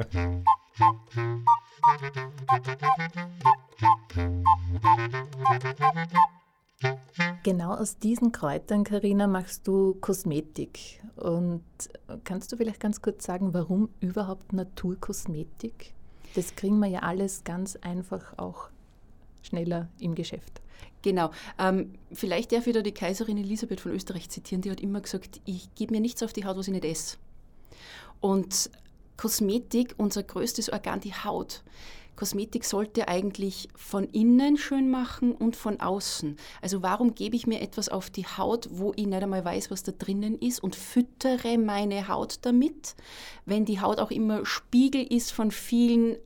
Genau 7.43 7.73
aus 7.75 7.97
diesen 7.97 8.31
Kräutern, 8.31 8.83
Karina, 8.83 9.27
machst 9.27 9.67
du 9.67 9.95
Kosmetik. 10.01 11.01
Und 11.15 11.63
kannst 12.23 12.51
du 12.51 12.57
vielleicht 12.57 12.79
ganz 12.79 13.01
kurz 13.01 13.25
sagen, 13.25 13.53
warum 13.53 13.89
überhaupt 13.99 14.53
Naturkosmetik? 14.53 15.93
Das 16.35 16.55
kriegen 16.55 16.79
wir 16.79 16.87
ja 16.87 16.99
alles 16.99 17.43
ganz 17.43 17.75
einfach 17.77 18.37
auch 18.37 18.69
schneller 19.41 19.89
im 19.99 20.15
Geschäft. 20.15 20.61
Genau. 21.01 21.29
Ähm, 21.59 21.93
vielleicht 22.11 22.51
darf 22.51 22.65
ich 22.67 22.73
da 22.73 22.81
die 22.81 22.91
Kaiserin 22.91 23.37
Elisabeth 23.37 23.79
von 23.79 23.91
Österreich 23.91 24.29
zitieren, 24.29 24.61
die 24.61 24.71
hat 24.71 24.81
immer 24.81 25.01
gesagt, 25.01 25.39
ich 25.45 25.73
gebe 25.75 25.93
mir 25.93 26.01
nichts 26.01 26.23
auf 26.23 26.33
die 26.33 26.45
Haut, 26.45 26.57
was 26.57 26.67
ich 26.67 26.73
nicht 26.73 26.85
esse. 26.85 27.17
Und 28.19 28.71
Kosmetik, 29.15 29.93
unser 29.97 30.23
größtes 30.23 30.71
Organ, 30.71 30.99
die 30.99 31.13
Haut, 31.13 31.63
Kosmetik 32.15 32.65
sollte 32.65 33.07
eigentlich 33.07 33.69
von 33.75 34.05
innen 34.05 34.57
schön 34.57 34.89
machen 34.89 35.33
und 35.33 35.55
von 35.55 35.79
außen. 35.79 36.37
Also 36.61 36.81
warum 36.81 37.15
gebe 37.15 37.35
ich 37.35 37.47
mir 37.47 37.61
etwas 37.61 37.89
auf 37.89 38.09
die 38.09 38.25
Haut, 38.25 38.67
wo 38.71 38.93
ich 38.95 39.05
nicht 39.05 39.21
einmal 39.21 39.43
weiß, 39.43 39.71
was 39.71 39.83
da 39.83 39.91
drinnen 39.91 40.37
ist 40.37 40.63
und 40.63 40.75
füttere 40.75 41.57
meine 41.57 42.07
Haut 42.07 42.39
damit, 42.41 42.95
wenn 43.45 43.65
die 43.65 43.81
Haut 43.81 43.99
auch 43.99 44.11
immer 44.11 44.45
Spiegel 44.45 45.03
ist 45.03 45.31
von 45.31 45.51
vielen 45.51 46.17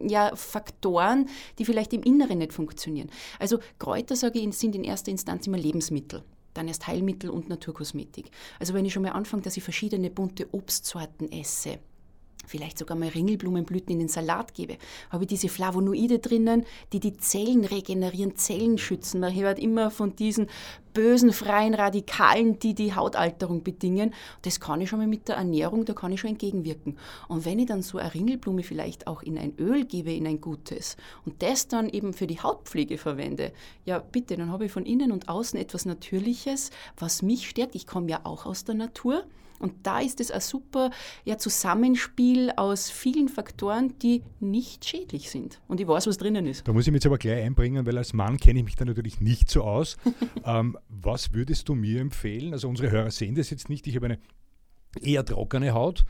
ja, 0.00 0.34
Faktoren, 0.36 1.28
die 1.58 1.64
vielleicht 1.64 1.92
im 1.92 2.02
Inneren 2.02 2.38
nicht 2.38 2.52
funktionieren. 2.52 3.10
Also 3.38 3.58
Kräuter, 3.78 4.16
sage 4.16 4.38
ich, 4.38 4.56
sind 4.56 4.74
in 4.74 4.84
erster 4.84 5.10
Instanz 5.10 5.46
immer 5.46 5.58
Lebensmittel 5.58 6.22
dann 6.54 6.68
erst 6.68 6.86
Heilmittel 6.86 7.30
und 7.30 7.48
Naturkosmetik. 7.48 8.30
Also 8.58 8.74
wenn 8.74 8.84
ich 8.84 8.92
schon 8.92 9.02
mal 9.02 9.12
anfange, 9.12 9.42
dass 9.42 9.56
ich 9.56 9.62
verschiedene 9.62 10.10
bunte 10.10 10.52
Obstsorten 10.52 11.32
esse, 11.32 11.78
vielleicht 12.46 12.78
sogar 12.78 12.96
mal 12.96 13.08
Ringelblumenblüten 13.08 13.92
in 13.92 13.98
den 14.00 14.08
Salat 14.08 14.54
gebe, 14.54 14.76
habe 15.10 15.24
ich 15.24 15.28
diese 15.28 15.48
Flavonoide 15.48 16.18
drinnen, 16.18 16.64
die 16.92 17.00
die 17.00 17.16
Zellen 17.16 17.64
regenerieren, 17.64 18.36
Zellen 18.36 18.78
schützen. 18.78 19.20
Man 19.20 19.34
hört 19.34 19.58
immer 19.58 19.90
von 19.90 20.16
diesen 20.16 20.48
bösen 20.92 21.32
freien 21.32 21.74
Radikalen, 21.74 22.58
die 22.58 22.74
die 22.74 22.94
Hautalterung 22.94 23.62
bedingen. 23.62 24.12
Das 24.42 24.60
kann 24.60 24.80
ich 24.80 24.90
schon 24.90 24.98
mal 24.98 25.08
mit 25.08 25.28
der 25.28 25.36
Ernährung, 25.36 25.84
da 25.84 25.94
kann 25.94 26.12
ich 26.12 26.20
schon 26.20 26.30
entgegenwirken. 26.30 26.98
Und 27.28 27.44
wenn 27.44 27.58
ich 27.58 27.66
dann 27.66 27.82
so 27.82 27.98
eine 27.98 28.12
Ringelblume 28.12 28.62
vielleicht 28.62 29.06
auch 29.06 29.22
in 29.22 29.38
ein 29.38 29.54
Öl 29.58 29.84
gebe, 29.84 30.12
in 30.12 30.26
ein 30.26 30.40
gutes, 30.40 30.96
und 31.24 31.42
das 31.42 31.68
dann 31.68 31.88
eben 31.88 32.12
für 32.12 32.26
die 32.26 32.40
Hautpflege 32.40 32.98
verwende, 32.98 33.52
ja 33.84 33.98
bitte, 33.98 34.36
dann 34.36 34.50
habe 34.50 34.66
ich 34.66 34.72
von 34.72 34.84
innen 34.84 35.12
und 35.12 35.28
außen 35.28 35.58
etwas 35.58 35.86
Natürliches, 35.86 36.70
was 36.98 37.22
mich 37.22 37.48
stärkt. 37.48 37.74
Ich 37.74 37.86
komme 37.86 38.10
ja 38.10 38.20
auch 38.24 38.46
aus 38.46 38.64
der 38.64 38.74
Natur. 38.74 39.24
Und 39.62 39.86
da 39.86 40.00
ist 40.00 40.20
es 40.20 40.30
ein 40.30 40.40
super 40.40 40.90
ja, 41.24 41.38
Zusammenspiel 41.38 42.52
aus 42.56 42.90
vielen 42.90 43.28
Faktoren, 43.28 43.96
die 44.00 44.22
nicht 44.40 44.84
schädlich 44.84 45.30
sind. 45.30 45.60
Und 45.68 45.80
ich 45.80 45.88
weiß, 45.88 46.06
was 46.06 46.18
drinnen 46.18 46.46
ist. 46.46 46.66
Da 46.66 46.72
muss 46.72 46.86
ich 46.86 46.92
mich 46.92 46.98
jetzt 46.98 47.06
aber 47.06 47.18
gleich 47.18 47.44
einbringen, 47.44 47.86
weil 47.86 47.96
als 47.96 48.12
Mann 48.12 48.36
kenne 48.36 48.58
ich 48.58 48.64
mich 48.64 48.76
da 48.76 48.84
natürlich 48.84 49.20
nicht 49.20 49.48
so 49.48 49.62
aus. 49.62 49.96
ähm, 50.44 50.76
was 50.88 51.32
würdest 51.32 51.68
du 51.68 51.74
mir 51.74 52.00
empfehlen? 52.00 52.52
Also 52.52 52.68
unsere 52.68 52.90
Hörer 52.90 53.10
sehen 53.10 53.34
das 53.34 53.50
jetzt 53.50 53.68
nicht. 53.68 53.86
Ich 53.86 53.96
habe 53.96 54.06
eine 54.06 54.18
eher 55.00 55.24
trockene 55.24 55.72
Haut 55.72 56.04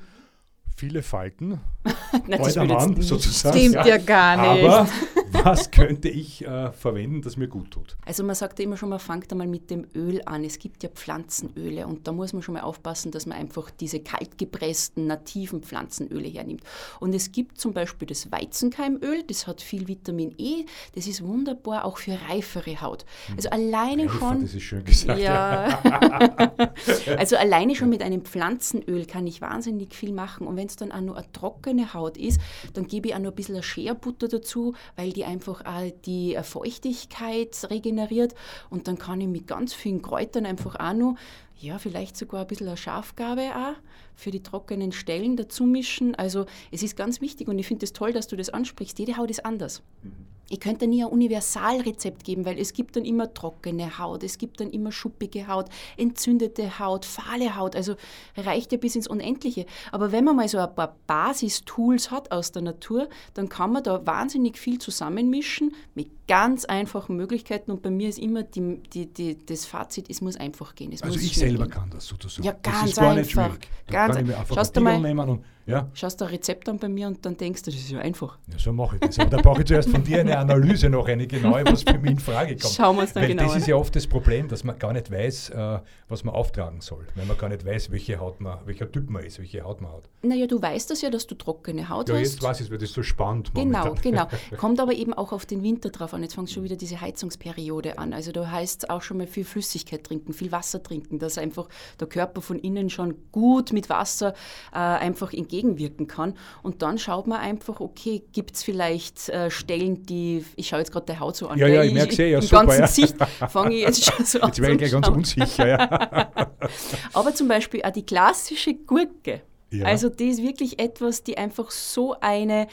viele 0.76 1.02
Falten. 1.02 1.60
Nein, 2.26 2.40
alter 2.40 2.64
Mann 2.64 3.00
sozusagen. 3.00 3.58
Stimmt 3.58 3.74
ja, 3.74 3.86
ja 3.86 3.96
gar 3.98 4.54
nicht. 4.54 4.64
Aber 4.64 4.88
was 5.32 5.70
könnte 5.70 6.08
ich 6.08 6.44
äh, 6.44 6.72
verwenden, 6.72 7.22
das 7.22 7.36
mir 7.36 7.48
gut 7.48 7.70
tut? 7.70 7.96
Also 8.06 8.24
man 8.24 8.34
sagt 8.34 8.58
ja 8.58 8.64
immer 8.64 8.76
schon, 8.76 8.88
man 8.88 8.98
fängt 8.98 9.30
einmal 9.32 9.46
mit 9.46 9.70
dem 9.70 9.86
Öl 9.94 10.20
an. 10.26 10.44
Es 10.44 10.58
gibt 10.58 10.82
ja 10.82 10.88
Pflanzenöle 10.88 11.86
und 11.86 12.06
da 12.06 12.12
muss 12.12 12.32
man 12.32 12.42
schon 12.42 12.54
mal 12.54 12.62
aufpassen, 12.62 13.10
dass 13.10 13.26
man 13.26 13.38
einfach 13.38 13.70
diese 13.70 14.00
kaltgepressten, 14.00 15.06
nativen 15.06 15.62
Pflanzenöle 15.62 16.28
hernimmt. 16.28 16.62
Und 17.00 17.14
es 17.14 17.32
gibt 17.32 17.58
zum 17.58 17.72
Beispiel 17.72 18.08
das 18.08 18.30
Weizenkeimöl, 18.30 19.22
das 19.26 19.46
hat 19.46 19.60
viel 19.60 19.88
Vitamin 19.88 20.34
E, 20.38 20.64
das 20.94 21.06
ist 21.06 21.22
wunderbar 21.22 21.84
auch 21.84 21.98
für 21.98 22.18
reifere 22.28 22.80
Haut. 22.80 23.04
Also 23.36 23.50
alleine 23.50 24.04
Reifer, 24.04 24.18
schon... 24.18 24.42
Das 24.42 24.54
ist 24.54 24.62
schön 24.62 24.84
gesagt. 24.84 25.20
Ja. 25.20 25.80
also 27.18 27.36
alleine 27.36 27.74
schon 27.74 27.88
mit 27.88 28.02
einem 28.02 28.22
Pflanzenöl 28.22 29.06
kann 29.06 29.26
ich 29.26 29.40
wahnsinnig 29.40 29.94
viel 29.94 30.12
machen. 30.12 30.46
Und 30.46 30.56
wenn 30.56 30.66
es 30.66 30.76
dann 30.76 30.92
auch 30.92 31.00
nur 31.00 31.16
eine 31.16 31.30
trockene 31.32 31.94
Haut 31.94 32.16
ist, 32.16 32.40
dann 32.74 32.86
gebe 32.86 33.08
ich 33.08 33.14
auch 33.14 33.18
noch 33.18 33.30
ein 33.30 33.36
bisschen 33.36 33.62
Scherbutter 33.62 34.28
dazu, 34.28 34.74
weil 34.96 35.12
die 35.22 35.24
einfach 35.24 35.64
auch 35.64 35.92
die 36.04 36.36
Feuchtigkeit 36.42 37.56
regeneriert. 37.70 38.34
Und 38.70 38.88
dann 38.88 38.98
kann 38.98 39.20
ich 39.20 39.28
mit 39.28 39.46
ganz 39.46 39.72
vielen 39.72 40.02
Kräutern 40.02 40.46
einfach 40.46 40.76
auch 40.76 40.94
noch, 40.94 41.16
ja, 41.60 41.78
vielleicht 41.78 42.16
sogar 42.16 42.40
ein 42.40 42.46
bisschen 42.48 42.66
eine 42.66 42.76
Schafgabe 42.76 43.52
auch 43.54 43.74
für 44.16 44.32
die 44.32 44.42
trockenen 44.42 44.90
Stellen 44.92 45.36
dazu 45.36 45.64
mischen. 45.64 46.14
Also 46.16 46.46
es 46.72 46.82
ist 46.82 46.96
ganz 46.96 47.20
wichtig 47.20 47.48
und 47.48 47.58
ich 47.58 47.66
finde 47.66 47.84
es 47.84 47.92
das 47.92 47.98
toll, 47.98 48.12
dass 48.12 48.26
du 48.26 48.36
das 48.36 48.50
ansprichst. 48.50 48.98
Jede 48.98 49.16
Haut 49.16 49.30
ist 49.30 49.46
anders. 49.46 49.82
Mhm. 50.02 50.31
Ich 50.48 50.60
könnte 50.60 50.86
nie 50.86 51.02
ein 51.02 51.10
Universalrezept 51.10 52.24
geben, 52.24 52.44
weil 52.44 52.58
es 52.58 52.72
gibt 52.72 52.96
dann 52.96 53.04
immer 53.04 53.32
trockene 53.32 53.98
Haut, 53.98 54.22
es 54.22 54.38
gibt 54.38 54.60
dann 54.60 54.70
immer 54.70 54.92
schuppige 54.92 55.48
Haut, 55.48 55.66
entzündete 55.96 56.78
Haut, 56.78 57.04
fahle 57.04 57.56
Haut, 57.56 57.74
also 57.74 57.94
reicht 58.36 58.72
ja 58.72 58.78
bis 58.78 58.96
ins 58.96 59.08
Unendliche. 59.08 59.66
Aber 59.92 60.12
wenn 60.12 60.24
man 60.24 60.36
mal 60.36 60.48
so 60.48 60.58
ein 60.58 60.74
paar 60.74 60.96
Basistools 61.06 62.10
hat 62.10 62.32
aus 62.32 62.52
der 62.52 62.62
Natur, 62.62 63.08
dann 63.34 63.48
kann 63.48 63.72
man 63.72 63.82
da 63.82 64.06
wahnsinnig 64.06 64.58
viel 64.58 64.78
zusammenmischen 64.78 65.74
mit 65.94 66.10
ganz 66.32 66.64
einfachen 66.64 67.14
Möglichkeiten 67.14 67.70
und 67.70 67.82
bei 67.82 67.90
mir 67.90 68.08
ist 68.08 68.18
immer 68.18 68.42
die, 68.42 68.82
die, 68.94 69.04
die, 69.04 69.36
das 69.44 69.66
Fazit, 69.66 70.08
es 70.08 70.22
muss 70.22 70.36
einfach 70.36 70.74
gehen. 70.74 70.90
also 71.02 71.20
ich 71.20 71.36
selber 71.36 71.64
gehen. 71.64 71.74
kann 71.74 71.90
das 71.90 72.06
sozusagen. 72.06 72.42
Ja, 72.42 72.52
ganz 72.52 72.80
das 72.80 72.88
ist 72.88 72.96
gar 72.96 73.10
einfach. 73.10 73.50
Nicht 73.50 73.60
ganz 73.90 74.14
kann 74.14 74.24
ich 74.24 74.30
mir 74.30 74.38
einfach 74.38 74.54
Schaust 74.54 74.78
ein 74.78 75.02
nehmen 75.02 75.28
und 75.28 75.44
ja. 75.66 75.88
Schaust 75.94 76.20
du 76.20 76.24
ein 76.24 76.30
Rezept 76.30 76.68
an 76.68 76.78
bei 76.78 76.88
mir 76.88 77.06
und 77.06 77.24
dann 77.24 77.36
denkst 77.36 77.62
du, 77.62 77.70
das 77.70 77.78
ist 77.78 77.90
ja 77.90 78.00
einfach. 78.00 78.38
Ja, 78.50 78.58
so 78.58 78.72
mache 78.72 78.96
ich 78.96 79.00
das. 79.00 79.18
Aber 79.18 79.30
da 79.30 79.40
brauche 79.40 79.60
ich 79.60 79.66
zuerst 79.66 79.90
von 79.90 80.02
dir 80.02 80.20
eine 80.20 80.36
Analyse 80.38 80.90
noch, 80.90 81.06
eine 81.06 81.26
genaue, 81.26 81.64
was 81.66 81.82
für 81.84 81.98
mich 81.98 82.10
in 82.10 82.18
Frage 82.18 82.56
kommt. 82.56 82.74
Schauen 82.74 82.96
wir 82.96 83.02
uns 83.02 83.12
dann 83.12 83.22
Weil 83.22 83.30
genau 83.30 83.44
Das 83.44 83.56
ist 83.56 83.68
ja 83.68 83.76
oft 83.76 83.94
das 83.94 84.06
Problem, 84.06 84.48
dass 84.48 84.64
man 84.64 84.78
gar 84.78 84.92
nicht 84.92 85.10
weiß, 85.10 85.50
äh, 85.50 85.78
was 86.08 86.24
man 86.24 86.34
auftragen 86.34 86.80
soll. 86.80 87.06
Wenn 87.14 87.28
man 87.28 87.38
gar 87.38 87.48
nicht 87.48 87.64
weiß, 87.64 87.92
welche 87.92 88.18
Haut 88.18 88.40
man, 88.40 88.58
welcher 88.66 88.90
Typ 88.90 89.08
man 89.08 89.22
ist, 89.24 89.38
welche 89.38 89.62
Haut 89.62 89.80
man 89.80 89.92
hat. 89.92 90.08
Naja, 90.22 90.46
du 90.46 90.60
weißt 90.60 90.90
das 90.90 91.00
ja, 91.00 91.10
dass 91.10 91.26
du 91.26 91.36
trockene 91.36 91.88
Haut 91.88 92.08
ja, 92.08 92.14
hast. 92.16 92.20
Ja, 92.20 92.24
jetzt 92.24 92.42
weiß 92.42 92.60
ich 92.60 92.66
es, 92.66 92.70
weil 92.70 92.78
das 92.78 92.90
so 92.90 93.02
spannend 93.02 93.52
Genau, 93.54 93.84
momentan. 93.84 94.02
genau. 94.02 94.28
Kommt 94.56 94.80
aber 94.80 94.92
eben 94.92 95.14
auch 95.14 95.32
auf 95.32 95.46
den 95.46 95.62
Winter 95.62 95.90
drauf 95.90 96.12
an. 96.12 96.21
Jetzt 96.22 96.34
fängt 96.34 96.50
schon 96.50 96.64
wieder 96.64 96.76
diese 96.76 97.00
Heizungsperiode 97.00 97.98
an. 97.98 98.12
Also 98.12 98.32
da 98.32 98.50
heißt 98.50 98.84
es 98.84 98.90
auch 98.90 99.02
schon 99.02 99.18
mal 99.18 99.26
viel 99.26 99.44
Flüssigkeit 99.44 100.04
trinken, 100.04 100.32
viel 100.32 100.52
Wasser 100.52 100.82
trinken, 100.82 101.18
dass 101.18 101.38
einfach 101.38 101.68
der 102.00 102.08
Körper 102.08 102.40
von 102.40 102.58
innen 102.58 102.90
schon 102.90 103.14
gut 103.32 103.72
mit 103.72 103.88
Wasser 103.88 104.34
äh, 104.72 104.76
einfach 104.76 105.32
entgegenwirken 105.32 106.06
kann. 106.06 106.34
Und 106.62 106.82
dann 106.82 106.98
schaut 106.98 107.26
man 107.26 107.40
einfach, 107.40 107.80
okay, 107.80 108.22
gibt 108.32 108.56
es 108.56 108.62
vielleicht 108.62 109.28
äh, 109.28 109.50
Stellen, 109.50 110.04
die, 110.04 110.44
ich 110.56 110.68
schaue 110.68 110.80
jetzt 110.80 110.92
gerade 110.92 111.12
die 111.12 111.18
Haut 111.18 111.36
so 111.36 111.48
an. 111.48 111.58
Ja, 111.58 111.66
ja, 111.66 111.82
ich 111.82 111.92
merke 111.92 112.12
es 112.12 112.18
ja, 112.18 112.38
Im 112.38 112.42
super. 112.42 112.66
ganzen 112.66 112.80
Ja. 112.80 112.86
Gesicht 112.86 113.16
fange 113.50 113.74
ich 113.74 113.82
jetzt 113.82 114.04
schon 114.04 114.24
so 114.24 114.40
an. 114.40 114.48
Jetzt 114.48 114.60
wäre 114.60 114.72
ich 114.72 114.92
ganz 114.92 115.08
unsicher, 115.08 115.68
ja. 115.68 116.30
Aber 117.12 117.34
zum 117.34 117.48
Beispiel 117.48 117.82
auch 117.82 117.90
die 117.90 118.04
klassische 118.04 118.74
Gurke. 118.74 119.42
Ja. 119.72 119.86
Also 119.86 120.08
die 120.08 120.28
ist 120.28 120.42
wirklich 120.42 120.78
etwas, 120.78 121.22
die 121.22 121.38
einfach 121.38 121.70
so 121.70 122.14
eine 122.20 122.68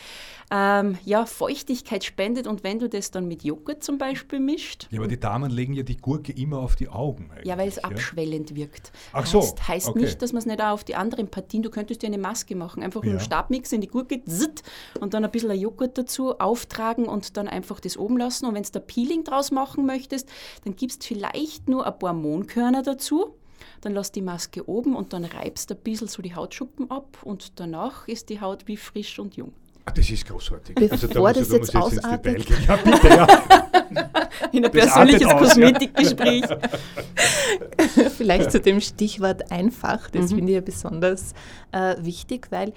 ähm, 0.51 0.97
ja, 1.05 1.25
Feuchtigkeit 1.25 2.03
spendet 2.03 2.47
und 2.47 2.63
wenn 2.63 2.79
du 2.79 2.89
das 2.89 3.11
dann 3.11 3.27
mit 3.27 3.43
Joghurt 3.43 3.83
zum 3.83 3.97
Beispiel 3.97 4.39
mischt. 4.39 4.87
Ja, 4.91 4.99
aber 4.99 5.07
die 5.07 5.19
Damen 5.19 5.51
legen 5.51 5.73
ja 5.73 5.83
die 5.83 5.97
Gurke 5.97 6.31
immer 6.31 6.59
auf 6.59 6.75
die 6.75 6.89
Augen. 6.89 7.31
Ja, 7.43 7.57
weil 7.57 7.67
es 7.67 7.77
ja? 7.77 7.83
abschwellend 7.83 8.55
wirkt. 8.55 8.91
Ach 9.13 9.25
so. 9.25 9.41
Heißt, 9.41 9.67
heißt 9.67 9.87
okay. 9.89 9.99
nicht, 9.99 10.21
dass 10.21 10.33
man 10.33 10.39
es 10.39 10.45
nicht 10.45 10.61
auch 10.61 10.71
auf 10.71 10.83
die 10.83 10.95
anderen 10.95 11.27
Partien, 11.27 11.63
du 11.63 11.69
könntest 11.69 12.01
dir 12.01 12.07
eine 12.07 12.17
Maske 12.17 12.55
machen, 12.55 12.83
einfach 12.83 13.03
ja. 13.03 13.11
einen 13.11 13.19
Stabmix 13.19 13.71
in 13.71 13.81
die 13.81 13.87
Gurke 13.87 14.23
zitt, 14.25 14.63
und 14.99 15.13
dann 15.13 15.23
ein 15.23 15.31
bisschen 15.31 15.51
Joghurt 15.51 15.97
dazu 15.97 16.39
auftragen 16.39 17.05
und 17.05 17.37
dann 17.37 17.47
einfach 17.47 17.79
das 17.79 17.97
oben 17.97 18.17
lassen. 18.17 18.45
Und 18.45 18.55
wenn 18.55 18.63
du 18.63 18.69
da 18.71 18.79
Peeling 18.79 19.23
draus 19.23 19.51
machen 19.51 19.85
möchtest, 19.85 20.29
dann 20.63 20.75
gibst 20.75 21.05
vielleicht 21.05 21.69
nur 21.69 21.85
ein 21.85 21.97
paar 21.97 22.13
Mohnkörner 22.13 22.83
dazu 22.83 23.35
dann 23.81 23.93
lass 23.93 24.11
die 24.11 24.21
Maske 24.21 24.67
oben 24.67 24.95
und 24.95 25.13
dann 25.13 25.25
reibst 25.25 25.69
du 25.69 25.75
ein 25.75 25.81
bisschen 25.81 26.07
so 26.07 26.21
die 26.21 26.35
Hautschuppen 26.35 26.89
ab 26.91 27.17
und 27.23 27.59
danach 27.59 28.07
ist 28.07 28.29
die 28.29 28.41
Haut 28.41 28.67
wie 28.67 28.77
frisch 28.77 29.19
und 29.19 29.35
jung. 29.35 29.53
Ah, 29.85 29.91
das 29.91 30.09
ist 30.09 30.27
großartig. 30.27 30.75
Bevor 30.75 30.91
also, 30.91 31.07
da 31.07 31.33
das 31.33 31.51
jetzt 31.51 31.75
ausartet. 31.75 32.47
Ja, 32.67 32.75
bitte, 32.75 33.07
ja. 33.07 33.27
In 34.51 34.65
ein 34.65 34.71
persönliches 34.71 35.29
Kosmetikgespräch. 35.29 36.45
Vielleicht 38.17 38.51
zu 38.51 38.59
dem 38.59 38.81
Stichwort 38.81 39.51
einfach, 39.51 40.09
das 40.11 40.31
mhm. 40.31 40.35
finde 40.35 40.51
ich 40.51 40.55
ja 40.55 40.61
besonders 40.61 41.33
äh, 41.71 41.95
wichtig, 41.99 42.47
weil 42.51 42.73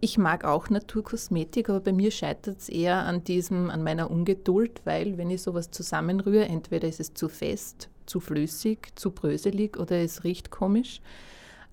ich 0.00 0.18
mag 0.18 0.44
auch 0.44 0.70
Naturkosmetik, 0.70 1.70
aber 1.70 1.80
bei 1.80 1.92
mir 1.92 2.10
scheitert 2.10 2.58
es 2.58 2.68
eher 2.68 2.98
an 2.98 3.24
diesem, 3.24 3.70
an 3.70 3.82
meiner 3.82 4.10
Ungeduld, 4.10 4.82
weil 4.84 5.16
wenn 5.18 5.30
ich 5.30 5.42
sowas 5.42 5.70
zusammenrühre, 5.70 6.44
entweder 6.44 6.86
ist 6.86 7.00
es 7.00 7.14
zu 7.14 7.28
fest, 7.28 7.88
zu 8.06 8.20
flüssig, 8.20 8.92
zu 8.98 9.10
bröselig 9.10 9.78
oder 9.78 9.96
es 9.96 10.24
riecht 10.24 10.50
komisch. 10.50 11.00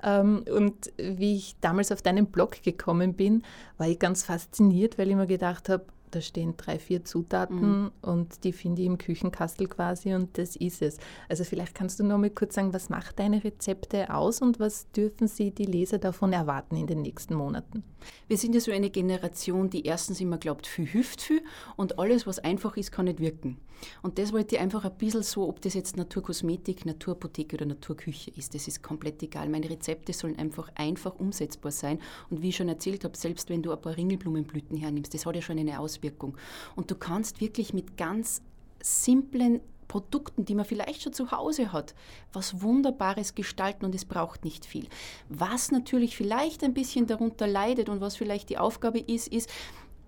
Ähm, 0.04 0.44
und 0.52 0.92
wie 0.98 1.36
ich 1.36 1.56
damals 1.62 1.92
auf 1.92 2.02
deinen 2.02 2.28
Blog 2.28 2.64
gekommen 2.64 3.14
bin, 3.14 3.44
war 3.78 3.88
ich 3.88 4.00
ganz 4.00 4.24
fasziniert, 4.24 4.98
weil 4.98 5.10
ich 5.10 5.16
mir 5.16 5.28
gedacht 5.28 5.70
habe, 5.70 5.86
da 6.12 6.22
stehen 6.22 6.56
drei, 6.58 6.78
vier 6.78 7.04
Zutaten 7.04 7.84
mhm. 7.84 7.92
und 8.02 8.44
die 8.44 8.52
finde 8.52 8.82
ich 8.82 8.88
im 8.88 8.98
Küchenkastel 8.98 9.68
quasi 9.68 10.14
und 10.14 10.38
das 10.38 10.56
ist 10.56 10.82
es. 10.82 10.98
Also 11.30 11.44
vielleicht 11.44 11.74
kannst 11.74 12.00
du 12.00 12.04
noch 12.04 12.18
mal 12.18 12.30
kurz 12.30 12.56
sagen, 12.56 12.74
was 12.74 12.90
macht 12.90 13.20
deine 13.20 13.44
Rezepte 13.44 14.14
aus 14.14 14.42
und 14.42 14.60
was 14.60 14.92
dürfen 14.92 15.28
sie 15.28 15.52
die 15.52 15.66
Leser 15.66 15.98
davon 15.98 16.34
erwarten 16.34 16.76
in 16.76 16.88
den 16.88 17.02
nächsten 17.02 17.34
Monaten? 17.34 17.84
Wir 18.28 18.38
sind 18.38 18.54
ja 18.54 18.62
so 18.62 18.72
eine 18.72 18.90
Generation, 18.90 19.70
die 19.70 19.86
erstens 19.86 20.20
immer 20.20 20.38
glaubt, 20.38 20.68
viel 20.68 20.86
hilft 20.86 21.22
viel 21.22 21.42
und 21.78 21.98
alles, 21.98 22.28
was 22.28 22.40
einfach 22.40 22.78
ist, 22.78 22.92
kann 22.92 23.06
nicht 23.06 23.20
wirken. 23.20 23.58
Und 24.02 24.18
das 24.18 24.34
wollte 24.34 24.56
ich 24.56 24.62
einfach 24.62 24.86
ein 24.86 24.96
bisschen 24.98 25.24
so, 25.24 25.48
ob 25.48 25.62
das 25.62 25.74
jetzt 25.74 25.98
Naturkosmetik, 25.98 26.86
Naturapotheke 26.86 27.56
oder 27.56 27.66
Naturküche 27.66 28.32
ist, 28.32 28.54
das 28.56 28.68
ist 28.68 28.84
komplett 28.84 29.22
egal. 29.24 29.50
Meine 29.50 29.70
Rezepte 29.70 30.14
sollen 30.14 30.38
einfach 30.38 30.72
einfach 30.76 31.16
umsetzbar 31.20 31.72
sein. 31.72 32.00
Und 32.30 32.42
wie 32.42 32.50
ich 32.50 32.56
schon 32.56 32.70
erzählt 32.70 33.04
habe, 33.04 33.18
selbst 33.18 33.50
wenn 33.50 33.62
du 33.62 33.72
ein 33.72 33.82
paar 33.82 33.98
Ringelblumenblüten 33.98 34.78
hernimmst, 34.78 35.14
das 35.14 35.26
hat 35.26 35.36
ja 35.36 35.42
schon 35.42 35.60
eine 35.60 35.80
Auswirkung. 35.80 36.38
Und 36.76 36.92
du 36.92 36.96
kannst 36.96 37.42
wirklich 37.42 37.74
mit 37.74 37.98
ganz 37.98 38.42
simplen 38.82 39.62
Produkten, 39.92 40.46
die 40.46 40.56
man 40.56 40.64
vielleicht 40.64 41.02
schon 41.02 41.12
zu 41.12 41.32
Hause 41.32 41.74
hat, 41.74 41.94
was 42.32 42.62
Wunderbares 42.62 43.36
gestalten 43.36 43.84
und 43.84 43.94
es 43.94 44.06
braucht 44.06 44.46
nicht 44.46 44.66
viel. 44.66 44.88
Was 45.28 45.70
natürlich 45.70 46.16
vielleicht 46.16 46.64
ein 46.64 46.74
bisschen 46.74 47.08
darunter 47.08 47.46
leidet 47.46 47.90
und 47.90 48.00
was 48.00 48.16
vielleicht 48.16 48.50
die 48.50 48.58
Aufgabe 48.58 49.00
ist, 49.00 49.28
ist, 49.28 49.50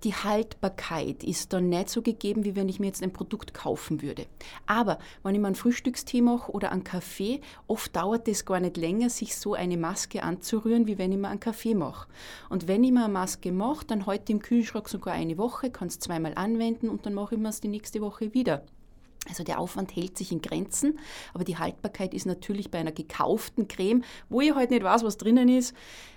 die 0.03 0.13
Haltbarkeit 0.13 1.23
ist 1.23 1.53
dann 1.53 1.69
nicht 1.69 1.89
so 1.89 2.01
gegeben, 2.01 2.43
wie 2.43 2.55
wenn 2.55 2.67
ich 2.67 2.79
mir 2.79 2.87
jetzt 2.87 3.01
ein 3.01 3.13
Produkt 3.13 3.53
kaufen 3.53 4.01
würde. 4.01 4.25
Aber 4.65 4.99
wenn 5.23 5.35
ich 5.35 5.41
mir 5.41 5.47
einen 5.47 5.55
Frühstückstee 5.55 6.21
mache 6.21 6.51
oder 6.51 6.71
einen 6.71 6.83
Kaffee, 6.83 7.39
oft 7.67 7.95
dauert 7.95 8.27
es 8.27 8.45
gar 8.45 8.59
nicht 8.59 8.77
länger, 8.77 9.09
sich 9.09 9.35
so 9.37 9.53
eine 9.53 9.77
Maske 9.77 10.23
anzurühren, 10.23 10.87
wie 10.87 10.97
wenn 10.97 11.11
ich 11.11 11.17
mir 11.17 11.29
einen 11.29 11.39
Kaffee 11.39 11.75
mache. 11.75 12.09
Und 12.49 12.67
wenn 12.67 12.83
ich 12.83 12.91
mir 12.91 13.05
eine 13.05 13.13
Maske 13.13 13.51
mache, 13.51 13.85
dann 13.85 14.05
heute 14.05 14.33
im 14.33 14.39
Kühlschrank 14.39 14.89
sogar 14.89 15.13
eine 15.13 15.37
Woche, 15.37 15.71
kann 15.71 15.87
es 15.87 15.99
zweimal 15.99 16.33
anwenden 16.35 16.89
und 16.89 17.05
dann 17.05 17.13
mache 17.13 17.35
ich 17.35 17.41
mir 17.41 17.49
es 17.49 17.61
die 17.61 17.69
nächste 17.69 18.01
Woche 18.01 18.33
wieder. 18.33 18.65
Also 19.29 19.45
der 19.45 19.59
Aufwand 19.59 19.95
hält 19.95 20.17
sich 20.17 20.33
in 20.33 20.41
Grenzen, 20.41 20.99
aber 21.33 21.45
die 21.45 21.57
Haltbarkeit 21.57 22.13
ist 22.13 22.25
natürlich 22.25 22.71
bei 22.71 22.79
einer 22.79 22.91
gekauften 22.91 23.69
Creme, 23.69 24.03
wo 24.27 24.41
ich 24.41 24.53
halt 24.53 24.71
nicht 24.71 24.83
weiß, 24.83 25.03
was 25.05 25.17
drinnen 25.17 25.47
ist, 25.47 25.73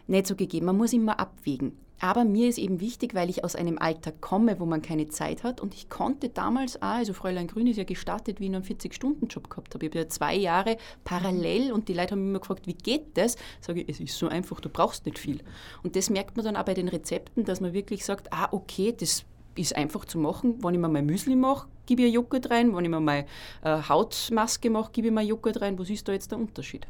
nicht 0.08 0.26
so 0.26 0.34
gegeben. 0.34 0.66
Man 0.66 0.76
muss 0.76 0.92
immer 0.92 1.20
abwägen. 1.20 1.85
Aber 1.98 2.24
mir 2.24 2.48
ist 2.48 2.58
eben 2.58 2.80
wichtig, 2.80 3.14
weil 3.14 3.30
ich 3.30 3.42
aus 3.42 3.56
einem 3.56 3.78
Alter 3.78 4.12
komme, 4.12 4.60
wo 4.60 4.66
man 4.66 4.82
keine 4.82 5.08
Zeit 5.08 5.42
hat. 5.44 5.60
Und 5.60 5.74
ich 5.74 5.88
konnte 5.88 6.28
damals 6.28 6.76
auch, 6.82 6.96
also 6.96 7.14
Fräulein 7.14 7.46
Grün 7.46 7.66
ist 7.66 7.78
ja 7.78 7.84
gestartet, 7.84 8.38
wie 8.38 8.46
ich 8.46 8.54
einen 8.54 8.64
40-Stunden-Job 8.64 9.48
gehabt 9.48 9.74
habe. 9.74 9.86
Ich 9.86 9.90
habe 9.90 10.00
ja 10.00 10.08
zwei 10.08 10.34
Jahre 10.34 10.76
parallel 11.04 11.72
und 11.72 11.88
die 11.88 11.94
Leute 11.94 12.12
haben 12.12 12.28
immer 12.28 12.40
gefragt, 12.40 12.66
wie 12.66 12.74
geht 12.74 13.16
das? 13.16 13.36
Sage 13.60 13.80
ich, 13.82 13.88
es 13.88 14.00
ist 14.00 14.18
so 14.18 14.28
einfach, 14.28 14.60
du 14.60 14.68
brauchst 14.68 15.06
nicht 15.06 15.18
viel. 15.18 15.40
Und 15.82 15.96
das 15.96 16.10
merkt 16.10 16.36
man 16.36 16.44
dann 16.44 16.56
auch 16.56 16.64
bei 16.64 16.74
den 16.74 16.88
Rezepten, 16.88 17.44
dass 17.44 17.60
man 17.60 17.72
wirklich 17.72 18.04
sagt, 18.04 18.32
ah, 18.32 18.48
okay, 18.52 18.94
das 18.98 19.24
ist 19.54 19.74
einfach 19.74 20.04
zu 20.04 20.18
machen. 20.18 20.62
Wenn 20.62 20.74
ich 20.74 20.80
mir 20.80 20.88
mein 20.88 21.06
Müsli 21.06 21.34
mache, 21.34 21.66
gebe 21.86 22.02
ich 22.02 22.12
Joghurt 22.12 22.50
rein. 22.50 22.76
Wenn 22.76 22.84
ich 22.84 22.90
mir 22.90 23.00
meine 23.00 23.26
äh, 23.64 23.80
Hautmaske 23.88 24.68
mache, 24.68 24.92
gebe 24.92 25.08
ich 25.08 25.14
mir 25.14 25.22
Joghurt 25.22 25.62
rein. 25.62 25.78
Was 25.78 25.88
ist 25.88 26.06
da 26.06 26.12
jetzt 26.12 26.30
der 26.30 26.38
Unterschied? 26.38 26.86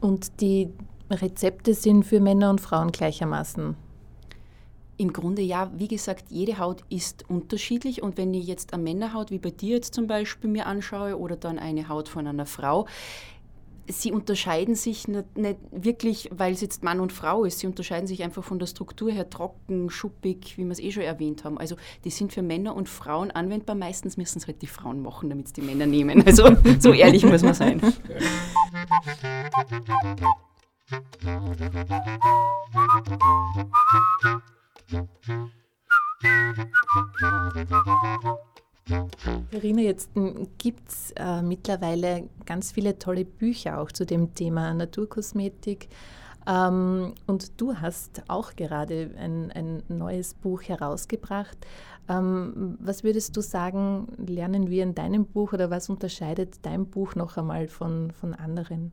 Und 0.00 0.40
die 0.40 0.70
Rezepte 1.10 1.74
sind 1.74 2.04
für 2.04 2.20
Männer 2.20 2.48
und 2.48 2.60
Frauen 2.60 2.90
gleichermaßen 2.92 3.76
im 4.96 5.12
Grunde 5.12 5.42
ja, 5.42 5.70
wie 5.74 5.88
gesagt, 5.88 6.26
jede 6.30 6.58
Haut 6.58 6.82
ist 6.88 7.28
unterschiedlich 7.28 8.02
und 8.02 8.16
wenn 8.16 8.34
ich 8.34 8.46
jetzt 8.46 8.72
eine 8.72 8.82
Männerhaut 8.82 9.30
wie 9.30 9.38
bei 9.38 9.50
dir 9.50 9.76
jetzt 9.76 9.94
zum 9.94 10.06
Beispiel 10.06 10.50
mir 10.50 10.66
anschaue 10.66 11.18
oder 11.18 11.36
dann 11.36 11.58
eine 11.58 11.88
Haut 11.88 12.08
von 12.08 12.26
einer 12.26 12.46
Frau, 12.46 12.86
sie 13.88 14.12
unterscheiden 14.12 14.74
sich 14.74 15.08
nicht, 15.08 15.36
nicht 15.36 15.58
wirklich, 15.70 16.30
weil 16.32 16.52
es 16.52 16.60
jetzt 16.60 16.82
Mann 16.82 17.00
und 17.00 17.12
Frau 17.12 17.44
ist, 17.44 17.58
sie 17.58 17.66
unterscheiden 17.66 18.06
sich 18.06 18.22
einfach 18.22 18.44
von 18.44 18.58
der 18.58 18.66
Struktur 18.66 19.10
her 19.10 19.28
trocken, 19.28 19.90
schuppig, 19.90 20.56
wie 20.56 20.64
wir 20.64 20.70
es 20.72 20.78
eh 20.78 20.92
schon 20.92 21.02
erwähnt 21.02 21.44
haben. 21.44 21.58
Also 21.58 21.76
die 22.04 22.10
sind 22.10 22.32
für 22.32 22.42
Männer 22.42 22.76
und 22.76 22.88
Frauen 22.88 23.30
anwendbar. 23.30 23.76
Meistens 23.76 24.16
müssen 24.16 24.38
es 24.38 24.46
halt 24.46 24.62
die 24.62 24.66
Frauen 24.66 25.02
machen, 25.02 25.30
damit 25.30 25.46
es 25.46 25.52
die 25.52 25.62
Männer 25.62 25.86
nehmen. 25.86 26.22
Also 26.32 26.56
so 26.78 26.92
ehrlich 26.92 27.24
muss 27.26 27.42
man 27.42 27.52
sein. 27.52 27.80
Verena, 39.50 39.80
jetzt 39.80 40.10
gibt 40.58 40.88
es 40.88 41.12
äh, 41.16 41.42
mittlerweile 41.42 42.28
ganz 42.44 42.72
viele 42.72 42.98
tolle 42.98 43.24
Bücher 43.24 43.80
auch 43.80 43.92
zu 43.92 44.04
dem 44.04 44.34
Thema 44.34 44.74
Naturkosmetik. 44.74 45.88
Ähm, 46.46 47.14
und 47.26 47.60
du 47.60 47.76
hast 47.76 48.22
auch 48.28 48.56
gerade 48.56 49.10
ein, 49.16 49.52
ein 49.52 49.82
neues 49.88 50.34
Buch 50.34 50.62
herausgebracht. 50.62 51.56
Ähm, 52.08 52.76
was 52.80 53.04
würdest 53.04 53.36
du 53.36 53.40
sagen, 53.40 54.08
lernen 54.18 54.68
wir 54.68 54.82
in 54.82 54.94
deinem 54.94 55.26
Buch 55.26 55.52
oder 55.52 55.70
was 55.70 55.88
unterscheidet 55.88 56.58
dein 56.62 56.86
Buch 56.86 57.14
noch 57.14 57.36
einmal 57.36 57.68
von, 57.68 58.10
von 58.10 58.34
anderen? 58.34 58.92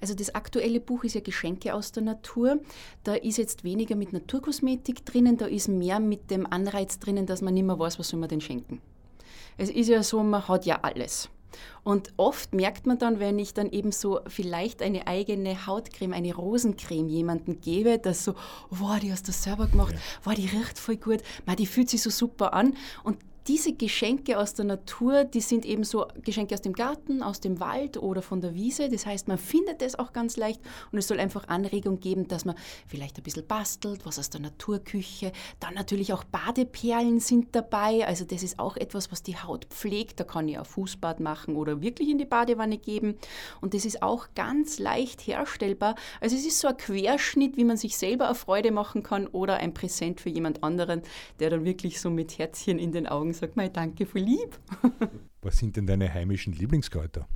Also 0.00 0.14
das 0.14 0.34
aktuelle 0.34 0.80
Buch 0.80 1.04
ist 1.04 1.14
ja 1.14 1.20
Geschenke 1.20 1.74
aus 1.74 1.92
der 1.92 2.02
Natur. 2.02 2.60
Da 3.02 3.14
ist 3.14 3.38
jetzt 3.38 3.64
weniger 3.64 3.96
mit 3.96 4.12
Naturkosmetik 4.12 5.04
drinnen, 5.04 5.36
da 5.36 5.46
ist 5.46 5.68
mehr 5.68 6.00
mit 6.00 6.30
dem 6.30 6.46
Anreiz 6.46 6.98
drinnen, 6.98 7.26
dass 7.26 7.42
man 7.42 7.54
nicht 7.54 7.64
mehr 7.64 7.78
weiß, 7.78 7.98
was 7.98 8.08
soll 8.08 8.20
man 8.20 8.28
denn 8.28 8.40
schenken. 8.40 8.80
Es 9.56 9.70
ist 9.70 9.88
ja 9.88 10.02
so, 10.02 10.22
man 10.22 10.48
hat 10.48 10.66
ja 10.66 10.80
alles. 10.82 11.28
Und 11.82 12.12
oft 12.16 12.54
merkt 12.54 12.86
man 12.86 12.98
dann, 12.98 13.20
wenn 13.20 13.38
ich 13.38 13.54
dann 13.54 13.70
eben 13.70 13.92
so 13.92 14.20
vielleicht 14.26 14.82
eine 14.82 15.06
eigene 15.06 15.66
Hautcreme, 15.66 16.12
eine 16.12 16.34
Rosencreme 16.34 17.08
jemandem 17.08 17.60
gebe, 17.60 17.98
dass 17.98 18.24
so, 18.24 18.34
wow, 18.70 18.98
die 18.98 19.12
hast 19.12 19.28
du 19.28 19.32
selber 19.32 19.66
gemacht, 19.66 19.92
ja. 19.92 20.00
wow, 20.24 20.34
die 20.34 20.46
riecht 20.46 20.78
voll 20.78 20.96
gut, 20.96 21.20
man, 21.46 21.56
die 21.56 21.66
fühlt 21.66 21.90
sich 21.90 22.02
so 22.02 22.10
super 22.10 22.54
an. 22.54 22.74
Und 23.02 23.18
diese 23.46 23.74
Geschenke 23.74 24.38
aus 24.38 24.54
der 24.54 24.64
Natur, 24.64 25.24
die 25.24 25.42
sind 25.42 25.66
eben 25.66 25.84
so 25.84 26.06
Geschenke 26.22 26.54
aus 26.54 26.62
dem 26.62 26.72
Garten, 26.72 27.22
aus 27.22 27.40
dem 27.40 27.60
Wald 27.60 27.98
oder 27.98 28.22
von 28.22 28.40
der 28.40 28.54
Wiese. 28.54 28.88
Das 28.88 29.04
heißt, 29.04 29.28
man 29.28 29.36
findet 29.36 29.82
es 29.82 29.98
auch 29.98 30.14
ganz 30.14 30.36
leicht 30.36 30.60
und 30.92 30.98
es 30.98 31.08
soll 31.08 31.20
einfach 31.20 31.48
Anregung 31.48 32.00
geben, 32.00 32.26
dass 32.26 32.46
man 32.46 32.54
vielleicht 32.86 33.18
ein 33.18 33.22
bisschen 33.22 33.46
bastelt, 33.46 34.06
was 34.06 34.18
aus 34.18 34.30
der 34.30 34.40
Naturküche. 34.40 35.32
Dann 35.60 35.74
natürlich 35.74 36.14
auch 36.14 36.24
Badeperlen 36.24 37.20
sind 37.20 37.54
dabei. 37.54 38.06
Also 38.06 38.24
das 38.24 38.42
ist 38.42 38.58
auch 38.58 38.78
etwas, 38.78 39.12
was 39.12 39.22
die 39.22 39.36
Haut 39.36 39.66
pflegt. 39.66 40.20
Da 40.20 40.24
kann 40.24 40.48
ich 40.48 40.58
auch 40.58 40.66
Fußbad 40.66 41.20
machen 41.20 41.56
oder 41.56 41.82
wirklich 41.82 42.08
in 42.08 42.18
die 42.18 42.24
Badewanne 42.24 42.78
geben. 42.78 43.16
Und 43.60 43.74
das 43.74 43.84
ist 43.84 44.02
auch 44.02 44.28
ganz 44.34 44.78
leicht 44.78 45.20
herstellbar. 45.26 45.96
Also 46.20 46.34
es 46.34 46.46
ist 46.46 46.60
so 46.60 46.68
ein 46.68 46.78
Querschnitt, 46.78 47.58
wie 47.58 47.64
man 47.64 47.76
sich 47.76 47.98
selber 47.98 48.26
eine 48.26 48.34
Freude 48.34 48.72
machen 48.72 49.02
kann 49.02 49.26
oder 49.26 49.58
ein 49.58 49.74
Präsent 49.74 50.22
für 50.22 50.30
jemand 50.30 50.64
anderen, 50.64 51.02
der 51.40 51.50
dann 51.50 51.66
wirklich 51.66 52.00
so 52.00 52.08
mit 52.08 52.38
Herzchen 52.38 52.78
in 52.78 52.92
den 52.92 53.06
Augen 53.06 53.33
sagt 53.34 53.56
mal 53.56 53.68
danke 53.70 54.06
für 54.06 54.18
lieb. 54.18 54.58
Was 55.42 55.58
sind 55.58 55.76
denn 55.76 55.86
deine 55.86 56.12
heimischen 56.12 56.52
Lieblingskräuter? 56.52 57.28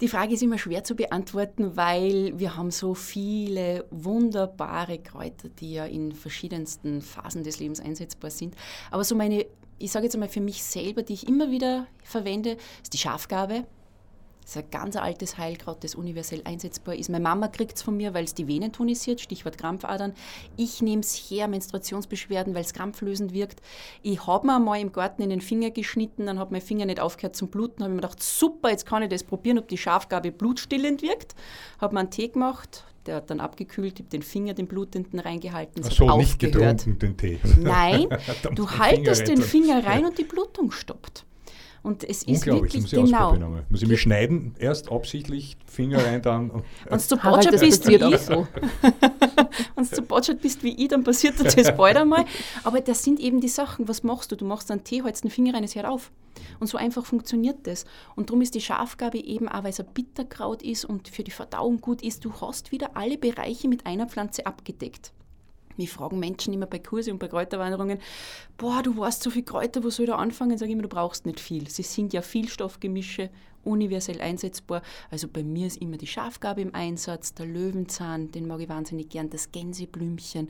Die 0.00 0.08
Frage 0.08 0.34
ist 0.34 0.42
immer 0.42 0.58
schwer 0.58 0.84
zu 0.84 0.94
beantworten, 0.94 1.76
weil 1.76 2.38
wir 2.38 2.56
haben 2.56 2.70
so 2.70 2.94
viele 2.94 3.84
wunderbare 3.90 4.98
Kräuter, 4.98 5.48
die 5.48 5.72
ja 5.72 5.86
in 5.86 6.12
verschiedensten 6.12 7.02
Phasen 7.02 7.42
des 7.42 7.58
Lebens 7.58 7.80
einsetzbar 7.80 8.30
sind. 8.30 8.54
Aber 8.92 9.02
so 9.02 9.16
meine, 9.16 9.44
ich 9.78 9.90
sage 9.90 10.04
jetzt 10.04 10.14
einmal 10.14 10.28
für 10.28 10.40
mich 10.40 10.62
selber, 10.62 11.02
die 11.02 11.14
ich 11.14 11.28
immer 11.28 11.50
wieder 11.50 11.88
verwende, 12.04 12.58
ist 12.82 12.92
die 12.92 12.98
Schafgabe. 12.98 13.64
Das 14.48 14.56
ist 14.56 14.64
ein 14.64 14.70
ganz 14.70 14.96
altes 14.96 15.36
Heilkraut, 15.36 15.84
das 15.84 15.94
universell 15.94 16.40
einsetzbar 16.46 16.94
ist. 16.94 17.10
Meine 17.10 17.22
Mama 17.22 17.48
kriegt 17.48 17.76
es 17.76 17.82
von 17.82 17.98
mir, 17.98 18.14
weil 18.14 18.24
es 18.24 18.32
die 18.32 18.48
Venen 18.48 18.72
tonisiert, 18.72 19.20
Stichwort 19.20 19.58
Krampfadern. 19.58 20.14
Ich 20.56 20.80
nehme 20.80 21.02
es 21.02 21.12
her, 21.14 21.48
Menstruationsbeschwerden, 21.48 22.54
weil 22.54 22.62
es 22.62 22.72
krampflösend 22.72 23.34
wirkt. 23.34 23.60
Ich 24.00 24.26
habe 24.26 24.46
mir 24.46 24.56
einmal 24.56 24.80
im 24.80 24.90
Garten 24.90 25.20
in 25.20 25.28
den 25.28 25.42
Finger 25.42 25.70
geschnitten, 25.70 26.24
dann 26.24 26.38
hat 26.38 26.50
mein 26.50 26.62
Finger 26.62 26.86
nicht 26.86 26.98
aufgehört 26.98 27.36
zum 27.36 27.48
Bluten. 27.48 27.82
habe 27.82 27.92
ich 27.92 27.96
mir 27.96 28.00
gedacht, 28.00 28.22
super, 28.22 28.70
jetzt 28.70 28.86
kann 28.86 29.02
ich 29.02 29.10
das 29.10 29.22
probieren, 29.22 29.58
ob 29.58 29.68
die 29.68 29.76
Schafgabe 29.76 30.32
blutstillend 30.32 31.02
wirkt. 31.02 31.34
Habe 31.78 31.92
mir 31.92 32.00
einen 32.00 32.10
Tee 32.10 32.28
gemacht, 32.28 32.84
der 33.04 33.16
hat 33.16 33.28
dann 33.28 33.40
abgekühlt, 33.40 34.00
ich 34.00 34.06
habe 34.06 34.08
den 34.08 34.22
Finger, 34.22 34.54
den 34.54 34.66
Blutenden 34.66 35.20
reingehalten. 35.20 35.82
Ach 35.86 35.92
so, 35.92 36.16
nicht 36.16 36.38
getrunken, 36.38 36.98
den 36.98 37.18
Tee. 37.18 37.38
Nein, 37.60 38.06
du 38.54 38.70
haltest 38.70 39.28
den 39.28 39.42
Finger 39.42 39.84
rein 39.84 40.06
und 40.06 40.16
die 40.16 40.24
Blutung 40.24 40.70
stoppt. 40.70 41.26
Und 41.82 42.04
es 42.04 42.22
ist 42.22 42.44
wirklich 42.46 42.82
muss 42.82 42.92
ich 42.92 43.04
genau. 43.04 43.36
Muss 43.68 43.82
ich 43.82 43.88
mich 43.88 44.00
schneiden, 44.00 44.54
erst 44.58 44.90
absichtlich, 44.90 45.56
Finger 45.66 46.04
rein, 46.04 46.22
dann. 46.22 46.50
Wenn 46.88 46.98
du 46.98 46.98
zu 46.98 47.16
botschert 47.16 47.60
bist 47.60 47.86
wie 47.86 47.94
ich, 47.94 48.18
so. 48.18 48.46
wenn 49.74 49.84
du 49.84 49.90
zu 49.90 50.02
botschert 50.02 50.40
bist 50.40 50.62
wie 50.62 50.74
ich, 50.74 50.88
dann 50.88 51.04
passiert 51.04 51.34
das 51.38 51.76
bald 51.76 51.96
einmal. 51.96 52.24
Aber 52.64 52.80
das 52.80 53.02
sind 53.04 53.20
eben 53.20 53.40
die 53.40 53.48
Sachen, 53.48 53.88
was 53.88 54.02
machst 54.02 54.32
du? 54.32 54.36
Du 54.36 54.44
machst 54.44 54.70
einen 54.70 54.84
Tee, 54.84 55.02
hältst 55.02 55.24
den 55.24 55.30
Finger 55.30 55.54
rein, 55.54 55.64
es 55.64 55.74
hört 55.74 55.86
auf. 55.86 56.10
Und 56.60 56.66
so 56.66 56.78
einfach 56.78 57.04
funktioniert 57.04 57.66
das. 57.66 57.84
Und 58.16 58.30
darum 58.30 58.42
ist 58.42 58.54
die 58.54 58.60
Schafgabe 58.60 59.18
eben 59.18 59.48
auch, 59.48 59.64
weil 59.64 59.70
es 59.70 59.80
ein 59.80 59.86
Bitterkraut 59.92 60.62
ist 60.62 60.84
und 60.84 61.08
für 61.08 61.24
die 61.24 61.30
Verdauung 61.30 61.80
gut 61.80 62.02
ist, 62.02 62.24
du 62.24 62.32
hast 62.40 62.72
wieder 62.72 62.96
alle 62.96 63.18
Bereiche 63.18 63.68
mit 63.68 63.86
einer 63.86 64.06
Pflanze 64.06 64.46
abgedeckt. 64.46 65.12
Mich 65.78 65.90
fragen 65.90 66.18
Menschen 66.18 66.52
immer 66.52 66.66
bei 66.66 66.78
Kurse 66.78 67.12
und 67.12 67.18
bei 67.18 67.28
Kräuterwanderungen, 67.28 67.98
boah, 68.56 68.82
du 68.82 68.96
weißt 68.96 69.22
so 69.22 69.30
viel 69.30 69.44
Kräuter, 69.44 69.82
wo 69.84 69.90
soll 69.90 70.04
ich 70.04 70.10
da 70.10 70.16
anfangen? 70.16 70.58
Sage 70.58 70.70
ich 70.70 70.74
immer, 70.74 70.82
du 70.82 70.88
brauchst 70.88 71.24
nicht 71.24 71.40
viel. 71.40 71.70
Sie 71.70 71.82
sind 71.82 72.12
ja 72.12 72.20
Vielstoffgemische, 72.20 73.30
universell 73.64 74.20
einsetzbar. 74.20 74.82
Also 75.10 75.28
bei 75.28 75.42
mir 75.42 75.66
ist 75.66 75.78
immer 75.78 75.96
die 75.96 76.06
Schafgabe 76.06 76.60
im 76.60 76.74
Einsatz, 76.74 77.34
der 77.34 77.46
Löwenzahn, 77.46 78.30
den 78.32 78.46
mag 78.46 78.60
ich 78.60 78.68
wahnsinnig 78.68 79.08
gern, 79.08 79.30
das 79.30 79.52
Gänseblümchen. 79.52 80.48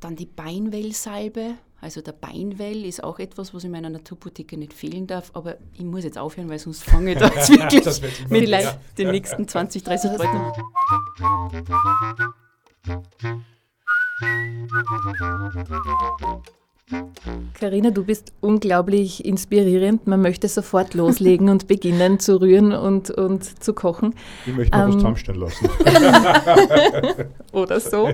Dann 0.00 0.16
die 0.16 0.26
Beinwellsalbe. 0.26 1.54
Also 1.80 2.00
der 2.00 2.12
Beinwell 2.12 2.84
ist 2.84 3.02
auch 3.02 3.18
etwas, 3.18 3.52
was 3.54 3.64
in 3.64 3.72
meiner 3.72 3.90
Naturboutique 3.90 4.56
nicht 4.56 4.72
fehlen 4.72 5.08
darf, 5.08 5.32
aber 5.34 5.56
ich 5.74 5.82
muss 5.82 6.04
jetzt 6.04 6.16
aufhören, 6.16 6.48
weil 6.48 6.60
sonst 6.60 6.84
fange 6.84 7.12
ich 7.12 7.18
da 7.18 7.26
jetzt 7.34 7.50
wirklich 7.50 8.30
mit 8.30 8.44
vielleicht 8.44 8.78
den 8.98 9.10
nächsten 9.10 9.48
20, 9.48 9.82
30 9.82 10.12
Leuten. 10.12 10.52
Karina, 17.54 17.90
du 17.90 18.04
bist 18.04 18.32
unglaublich 18.40 19.24
inspirierend. 19.24 20.06
Man 20.06 20.20
möchte 20.20 20.48
sofort 20.48 20.94
loslegen 20.94 21.48
und 21.48 21.68
beginnen 21.68 22.18
zu 22.18 22.40
rühren 22.40 22.72
und, 22.72 23.10
und 23.10 23.62
zu 23.62 23.72
kochen. 23.72 24.14
Ich 24.46 24.54
möchte 24.54 24.76
mal 24.76 24.84
ähm, 24.84 24.88
was 24.88 24.96
zusammenstellen 24.96 25.40
lassen. 25.40 25.68
oder 27.52 27.80
so. 27.80 28.08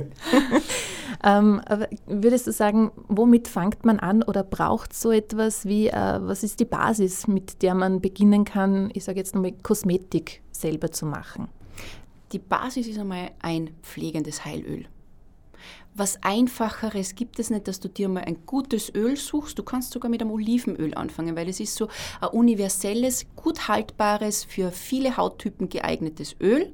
ähm, 1.24 1.62
aber 1.66 1.88
würdest 2.06 2.46
du 2.46 2.52
sagen, 2.52 2.90
womit 3.08 3.48
fängt 3.48 3.84
man 3.84 3.98
an 3.98 4.22
oder 4.22 4.44
braucht 4.44 4.92
so 4.92 5.10
etwas 5.12 5.64
wie, 5.64 5.88
äh, 5.88 6.18
was 6.20 6.42
ist 6.42 6.60
die 6.60 6.66
Basis, 6.66 7.26
mit 7.26 7.62
der 7.62 7.74
man 7.74 8.00
beginnen 8.00 8.44
kann, 8.44 8.90
ich 8.92 9.04
sage 9.04 9.18
jetzt 9.18 9.34
nochmal, 9.34 9.52
Kosmetik 9.62 10.42
selber 10.52 10.90
zu 10.90 11.06
machen? 11.06 11.48
Die 12.32 12.38
Basis 12.38 12.86
ist 12.86 12.98
einmal 12.98 13.30
ein 13.40 13.70
pflegendes 13.82 14.44
Heilöl. 14.44 14.84
Was 15.94 16.22
Einfacheres 16.22 17.14
gibt 17.14 17.38
es 17.38 17.50
nicht, 17.50 17.68
dass 17.68 17.80
du 17.80 17.88
dir 17.88 18.08
mal 18.08 18.24
ein 18.24 18.46
gutes 18.46 18.94
Öl 18.94 19.16
suchst. 19.16 19.58
Du 19.58 19.62
kannst 19.62 19.92
sogar 19.92 20.10
mit 20.10 20.20
einem 20.20 20.30
Olivenöl 20.30 20.94
anfangen, 20.94 21.36
weil 21.36 21.48
es 21.48 21.60
ist 21.60 21.74
so 21.74 21.88
ein 22.20 22.28
universelles, 22.28 23.26
gut 23.36 23.68
haltbares, 23.68 24.44
für 24.44 24.70
viele 24.70 25.16
Hauttypen 25.16 25.68
geeignetes 25.68 26.36
Öl. 26.40 26.72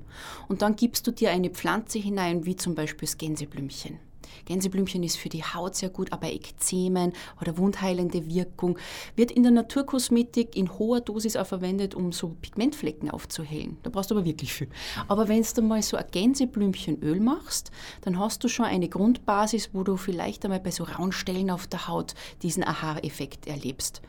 Und 0.48 0.62
dann 0.62 0.76
gibst 0.76 1.06
du 1.06 1.10
dir 1.10 1.30
eine 1.30 1.50
Pflanze 1.50 1.98
hinein, 1.98 2.44
wie 2.44 2.56
zum 2.56 2.74
Beispiel 2.74 3.06
das 3.06 3.18
Gänseblümchen. 3.18 3.98
Gänseblümchen 4.44 5.02
ist 5.02 5.16
für 5.16 5.28
die 5.28 5.42
Haut 5.42 5.74
sehr 5.74 5.90
gut, 5.90 6.12
aber 6.12 6.32
Ekzemen 6.32 7.12
oder 7.40 7.58
wundheilende 7.58 8.26
Wirkung 8.28 8.78
wird 9.16 9.30
in 9.30 9.42
der 9.42 9.52
Naturkosmetik 9.52 10.56
in 10.56 10.78
hoher 10.78 11.00
Dosis 11.00 11.36
auch 11.36 11.46
verwendet, 11.46 11.94
um 11.94 12.12
so 12.12 12.36
Pigmentflecken 12.40 13.10
aufzuhellen. 13.10 13.76
Da 13.82 13.90
brauchst 13.90 14.10
du 14.10 14.16
aber 14.16 14.24
wirklich 14.24 14.52
viel. 14.52 14.68
Aber 15.08 15.28
wenn 15.28 15.44
du 15.54 15.62
mal 15.62 15.82
so 15.82 15.96
ein 15.96 16.04
Gänseblümchenöl 16.10 17.20
machst, 17.20 17.70
dann 18.02 18.18
hast 18.18 18.42
du 18.44 18.48
schon 18.48 18.66
eine 18.66 18.88
Grundbasis, 18.88 19.70
wo 19.72 19.82
du 19.82 19.96
vielleicht 19.96 20.44
einmal 20.44 20.60
bei 20.60 20.70
so 20.70 20.84
rauen 20.84 21.12
Stellen 21.12 21.50
auf 21.50 21.66
der 21.66 21.88
Haut 21.88 22.14
diesen 22.42 22.64
Aha-Effekt 22.64 23.46
erlebst. 23.46 24.02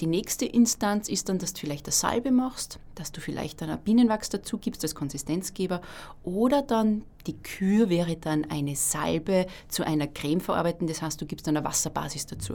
Die 0.00 0.06
nächste 0.06 0.46
Instanz 0.46 1.08
ist 1.08 1.28
dann, 1.28 1.38
dass 1.38 1.52
du 1.52 1.60
vielleicht 1.60 1.86
eine 1.86 1.92
Salbe 1.92 2.30
machst, 2.30 2.78
dass 2.94 3.12
du 3.12 3.20
vielleicht 3.20 3.60
dann 3.62 3.70
ein 3.70 3.80
Bienenwachs 3.80 4.28
dazu 4.28 4.58
gibst 4.58 4.82
als 4.82 4.94
Konsistenzgeber 4.94 5.80
oder 6.24 6.62
dann 6.62 7.02
die 7.26 7.36
Kür 7.36 7.88
wäre 7.88 8.16
dann 8.16 8.44
eine 8.50 8.76
Salbe 8.76 9.46
zu 9.68 9.86
einer 9.86 10.06
Creme 10.06 10.40
verarbeiten, 10.40 10.86
das 10.86 11.02
heißt, 11.02 11.20
du 11.20 11.26
gibst 11.26 11.46
dann 11.46 11.56
eine 11.56 11.66
Wasserbasis 11.66 12.26
dazu. 12.26 12.54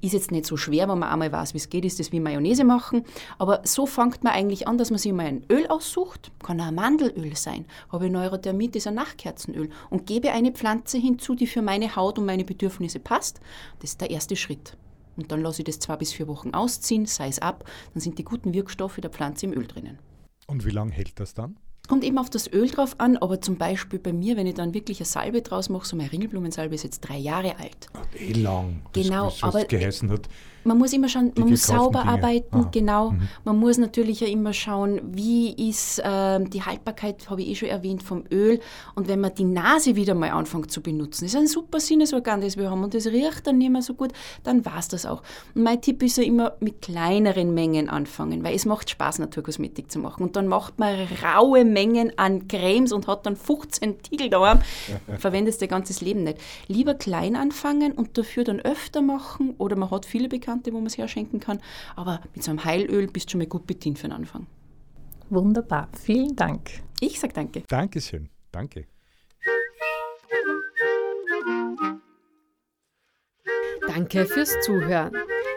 Ist 0.00 0.12
jetzt 0.12 0.30
nicht 0.30 0.46
so 0.46 0.56
schwer, 0.56 0.88
wenn 0.88 0.98
man 0.98 1.10
einmal 1.10 1.32
weiß, 1.32 1.54
wie 1.54 1.58
es 1.58 1.68
geht, 1.68 1.84
ist 1.84 2.00
das 2.00 2.12
wie 2.12 2.20
Mayonnaise 2.20 2.64
machen, 2.64 3.04
aber 3.38 3.60
so 3.64 3.86
fängt 3.86 4.24
man 4.24 4.32
eigentlich 4.32 4.68
an, 4.68 4.78
dass 4.78 4.90
man 4.90 4.98
sich 4.98 5.12
mal 5.12 5.26
ein 5.26 5.44
Öl 5.50 5.66
aussucht, 5.68 6.30
kann 6.42 6.60
ein 6.60 6.74
Mandelöl 6.74 7.36
sein, 7.36 7.66
habe 7.90 8.10
Neurodermit, 8.10 8.76
ist 8.76 8.86
ein 8.86 8.94
Nachtkerzenöl 8.94 9.70
und 9.90 10.06
gebe 10.06 10.32
eine 10.32 10.52
Pflanze 10.52 10.98
hinzu, 10.98 11.34
die 11.34 11.46
für 11.46 11.62
meine 11.62 11.96
Haut 11.96 12.18
und 12.18 12.26
meine 12.26 12.44
Bedürfnisse 12.44 13.00
passt. 13.00 13.40
Das 13.80 13.90
ist 13.90 14.00
der 14.00 14.10
erste 14.10 14.36
Schritt. 14.36 14.76
Und 15.16 15.30
dann 15.30 15.42
lasse 15.42 15.62
ich 15.62 15.66
das 15.66 15.78
zwei 15.78 15.96
bis 15.96 16.12
vier 16.12 16.26
Wochen 16.26 16.50
ausziehen, 16.50 17.06
sei 17.06 17.28
es 17.28 17.38
ab, 17.38 17.64
dann 17.92 18.00
sind 18.00 18.18
die 18.18 18.24
guten 18.24 18.52
Wirkstoffe 18.52 18.96
der 18.96 19.10
Pflanze 19.10 19.46
im 19.46 19.52
Öl 19.52 19.66
drinnen. 19.66 19.98
Und 20.46 20.66
wie 20.66 20.70
lange 20.70 20.92
hält 20.92 21.20
das 21.20 21.34
dann? 21.34 21.56
Kommt 21.86 22.02
eben 22.02 22.16
auf 22.16 22.30
das 22.30 22.50
Öl 22.50 22.68
drauf 22.68 22.94
an, 22.98 23.18
aber 23.18 23.40
zum 23.42 23.56
Beispiel 23.56 23.98
bei 23.98 24.12
mir, 24.12 24.36
wenn 24.36 24.46
ich 24.46 24.54
dann 24.54 24.72
wirklich 24.72 25.00
eine 25.00 25.06
Salbe 25.06 25.42
draus 25.42 25.68
mache, 25.68 25.86
so 25.86 25.96
meine 25.96 26.10
Ringelblumensalbe 26.10 26.74
ist 26.74 26.82
jetzt 26.82 27.00
drei 27.00 27.18
Jahre 27.18 27.58
alt. 27.58 27.88
Eh 28.18 28.32
lang. 28.32 28.80
Genau, 28.94 29.26
das, 29.26 29.42
aber 29.42 29.64
geheißen 29.64 30.10
hat. 30.10 30.28
Man 30.64 30.78
muss 30.78 30.92
immer 30.92 31.08
schauen, 31.08 31.32
man 31.36 31.50
muss 31.50 31.66
sauber 31.66 32.00
Dinge. 32.00 32.12
arbeiten, 32.12 32.56
Ah, 32.56 32.68
genau. 32.72 33.10
mhm. 33.10 33.28
Man 33.44 33.58
muss 33.58 33.78
natürlich 33.78 34.20
ja 34.20 34.26
immer 34.28 34.52
schauen, 34.52 35.00
wie 35.12 35.52
ist 35.68 36.00
ähm, 36.04 36.48
die 36.50 36.62
Haltbarkeit, 36.62 37.28
habe 37.30 37.42
ich 37.42 37.48
eh 37.48 37.54
schon 37.54 37.68
erwähnt, 37.68 38.02
vom 38.02 38.24
Öl. 38.30 38.60
Und 38.94 39.08
wenn 39.08 39.20
man 39.20 39.34
die 39.34 39.44
Nase 39.44 39.96
wieder 39.96 40.14
mal 40.14 40.30
anfängt 40.30 40.70
zu 40.70 40.80
benutzen, 40.82 41.24
ist 41.26 41.36
ein 41.36 41.46
super 41.46 41.80
Sinnesorgan, 41.80 42.40
das 42.40 42.56
wir 42.56 42.70
haben, 42.70 42.82
und 42.84 42.94
das 42.94 43.06
riecht 43.06 43.46
dann 43.46 43.58
nicht 43.58 43.70
mehr 43.70 43.82
so 43.82 43.94
gut, 43.94 44.12
dann 44.42 44.64
war 44.64 44.78
es 44.78 44.88
das 44.88 45.06
auch. 45.06 45.22
Und 45.54 45.62
mein 45.64 45.80
Tipp 45.80 46.02
ist 46.02 46.16
ja 46.16 46.24
immer 46.24 46.54
mit 46.60 46.80
kleineren 46.82 47.52
Mengen 47.54 47.88
anfangen, 47.88 48.42
weil 48.44 48.54
es 48.54 48.64
macht 48.64 48.88
Spaß, 48.90 49.18
Naturkosmetik 49.18 49.90
zu 49.90 49.98
machen. 49.98 50.22
Und 50.22 50.36
dann 50.36 50.48
macht 50.48 50.78
man 50.78 50.96
raue 51.22 51.64
Mengen 51.64 52.12
an 52.18 52.48
Cremes 52.48 52.92
und 52.92 53.06
hat 53.06 53.26
dann 53.26 53.36
15 53.36 54.02
Tiegel 54.02 54.30
daheim, 54.30 54.60
verwendet 55.18 55.60
dein 55.60 55.68
ganzes 55.68 56.00
Leben 56.00 56.22
nicht. 56.24 56.38
Lieber 56.68 56.94
klein 56.94 57.36
anfangen 57.36 57.92
und 57.92 58.16
dafür 58.16 58.44
dann 58.44 58.60
öfter 58.60 59.02
machen 59.02 59.54
oder 59.58 59.76
man 59.76 59.90
hat 59.90 60.06
viele 60.06 60.28
Bekannte, 60.28 60.53
wo 60.64 60.78
man 60.78 60.86
es 60.86 60.98
herschenken 60.98 61.40
kann, 61.40 61.60
aber 61.96 62.20
mit 62.34 62.42
so 62.42 62.50
einem 62.50 62.64
Heilöl 62.64 63.06
bist 63.06 63.28
du 63.28 63.32
schon 63.32 63.38
mal 63.40 63.46
gut 63.46 63.66
bedient 63.66 63.98
für 63.98 64.08
den 64.08 64.12
Anfang. 64.12 64.46
Wunderbar, 65.30 65.88
vielen 65.98 66.36
Dank. 66.36 66.70
Ich 67.00 67.18
sag 67.18 67.34
danke. 67.34 67.62
Dankeschön. 67.68 68.28
Danke. 68.52 68.86
Danke 73.86 74.26
fürs 74.26 74.54
Zuhören. 74.62 75.12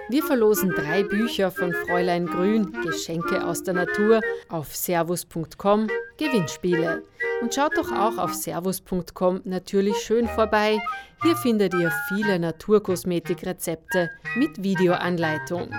Wir 0.09 0.23
verlosen 0.23 0.69
drei 0.69 1.03
Bücher 1.03 1.51
von 1.51 1.73
Fräulein 1.73 2.27
Grün, 2.27 2.71
Geschenke 2.83 3.45
aus 3.45 3.63
der 3.63 3.73
Natur, 3.73 4.21
auf 4.47 4.73
servus.com, 4.75 5.87
Gewinnspiele. 6.17 7.03
Und 7.41 7.53
schaut 7.53 7.77
doch 7.77 7.91
auch 7.91 8.17
auf 8.17 8.33
servus.com 8.33 9.41
natürlich 9.43 9.97
schön 9.97 10.27
vorbei. 10.27 10.79
Hier 11.21 11.35
findet 11.35 11.73
ihr 11.73 11.91
viele 12.07 12.39
Naturkosmetikrezepte 12.39 14.09
mit 14.35 14.63
Videoanleitung. 14.63 15.69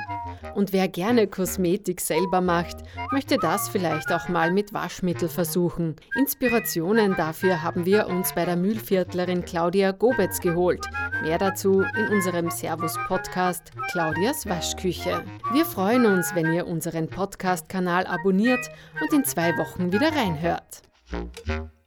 Und 0.54 0.72
wer 0.72 0.88
gerne 0.88 1.26
Kosmetik 1.26 2.00
selber 2.00 2.40
macht, 2.40 2.76
möchte 3.12 3.38
das 3.38 3.68
vielleicht 3.68 4.12
auch 4.12 4.28
mal 4.28 4.52
mit 4.52 4.72
Waschmittel 4.72 5.28
versuchen. 5.28 5.96
Inspirationen 6.16 7.14
dafür 7.16 7.62
haben 7.62 7.86
wir 7.86 8.06
uns 8.06 8.34
bei 8.34 8.44
der 8.44 8.56
Mühlviertlerin 8.56 9.44
Claudia 9.44 9.92
Gobetz 9.92 10.40
geholt. 10.40 10.86
Mehr 11.22 11.38
dazu 11.38 11.82
in 11.82 12.08
unserem 12.08 12.50
Servus-Podcast 12.50 13.72
Claudias 13.90 14.46
Waschküche. 14.46 15.24
Wir 15.52 15.64
freuen 15.64 16.06
uns, 16.06 16.34
wenn 16.34 16.52
ihr 16.52 16.66
unseren 16.66 17.08
Podcast-Kanal 17.08 18.06
abonniert 18.06 18.70
und 19.00 19.12
in 19.12 19.24
zwei 19.24 19.56
Wochen 19.56 19.92
wieder 19.92 20.12
reinhört. 20.12 20.87
Tchau, 21.08 21.30
tchau. 21.32 21.77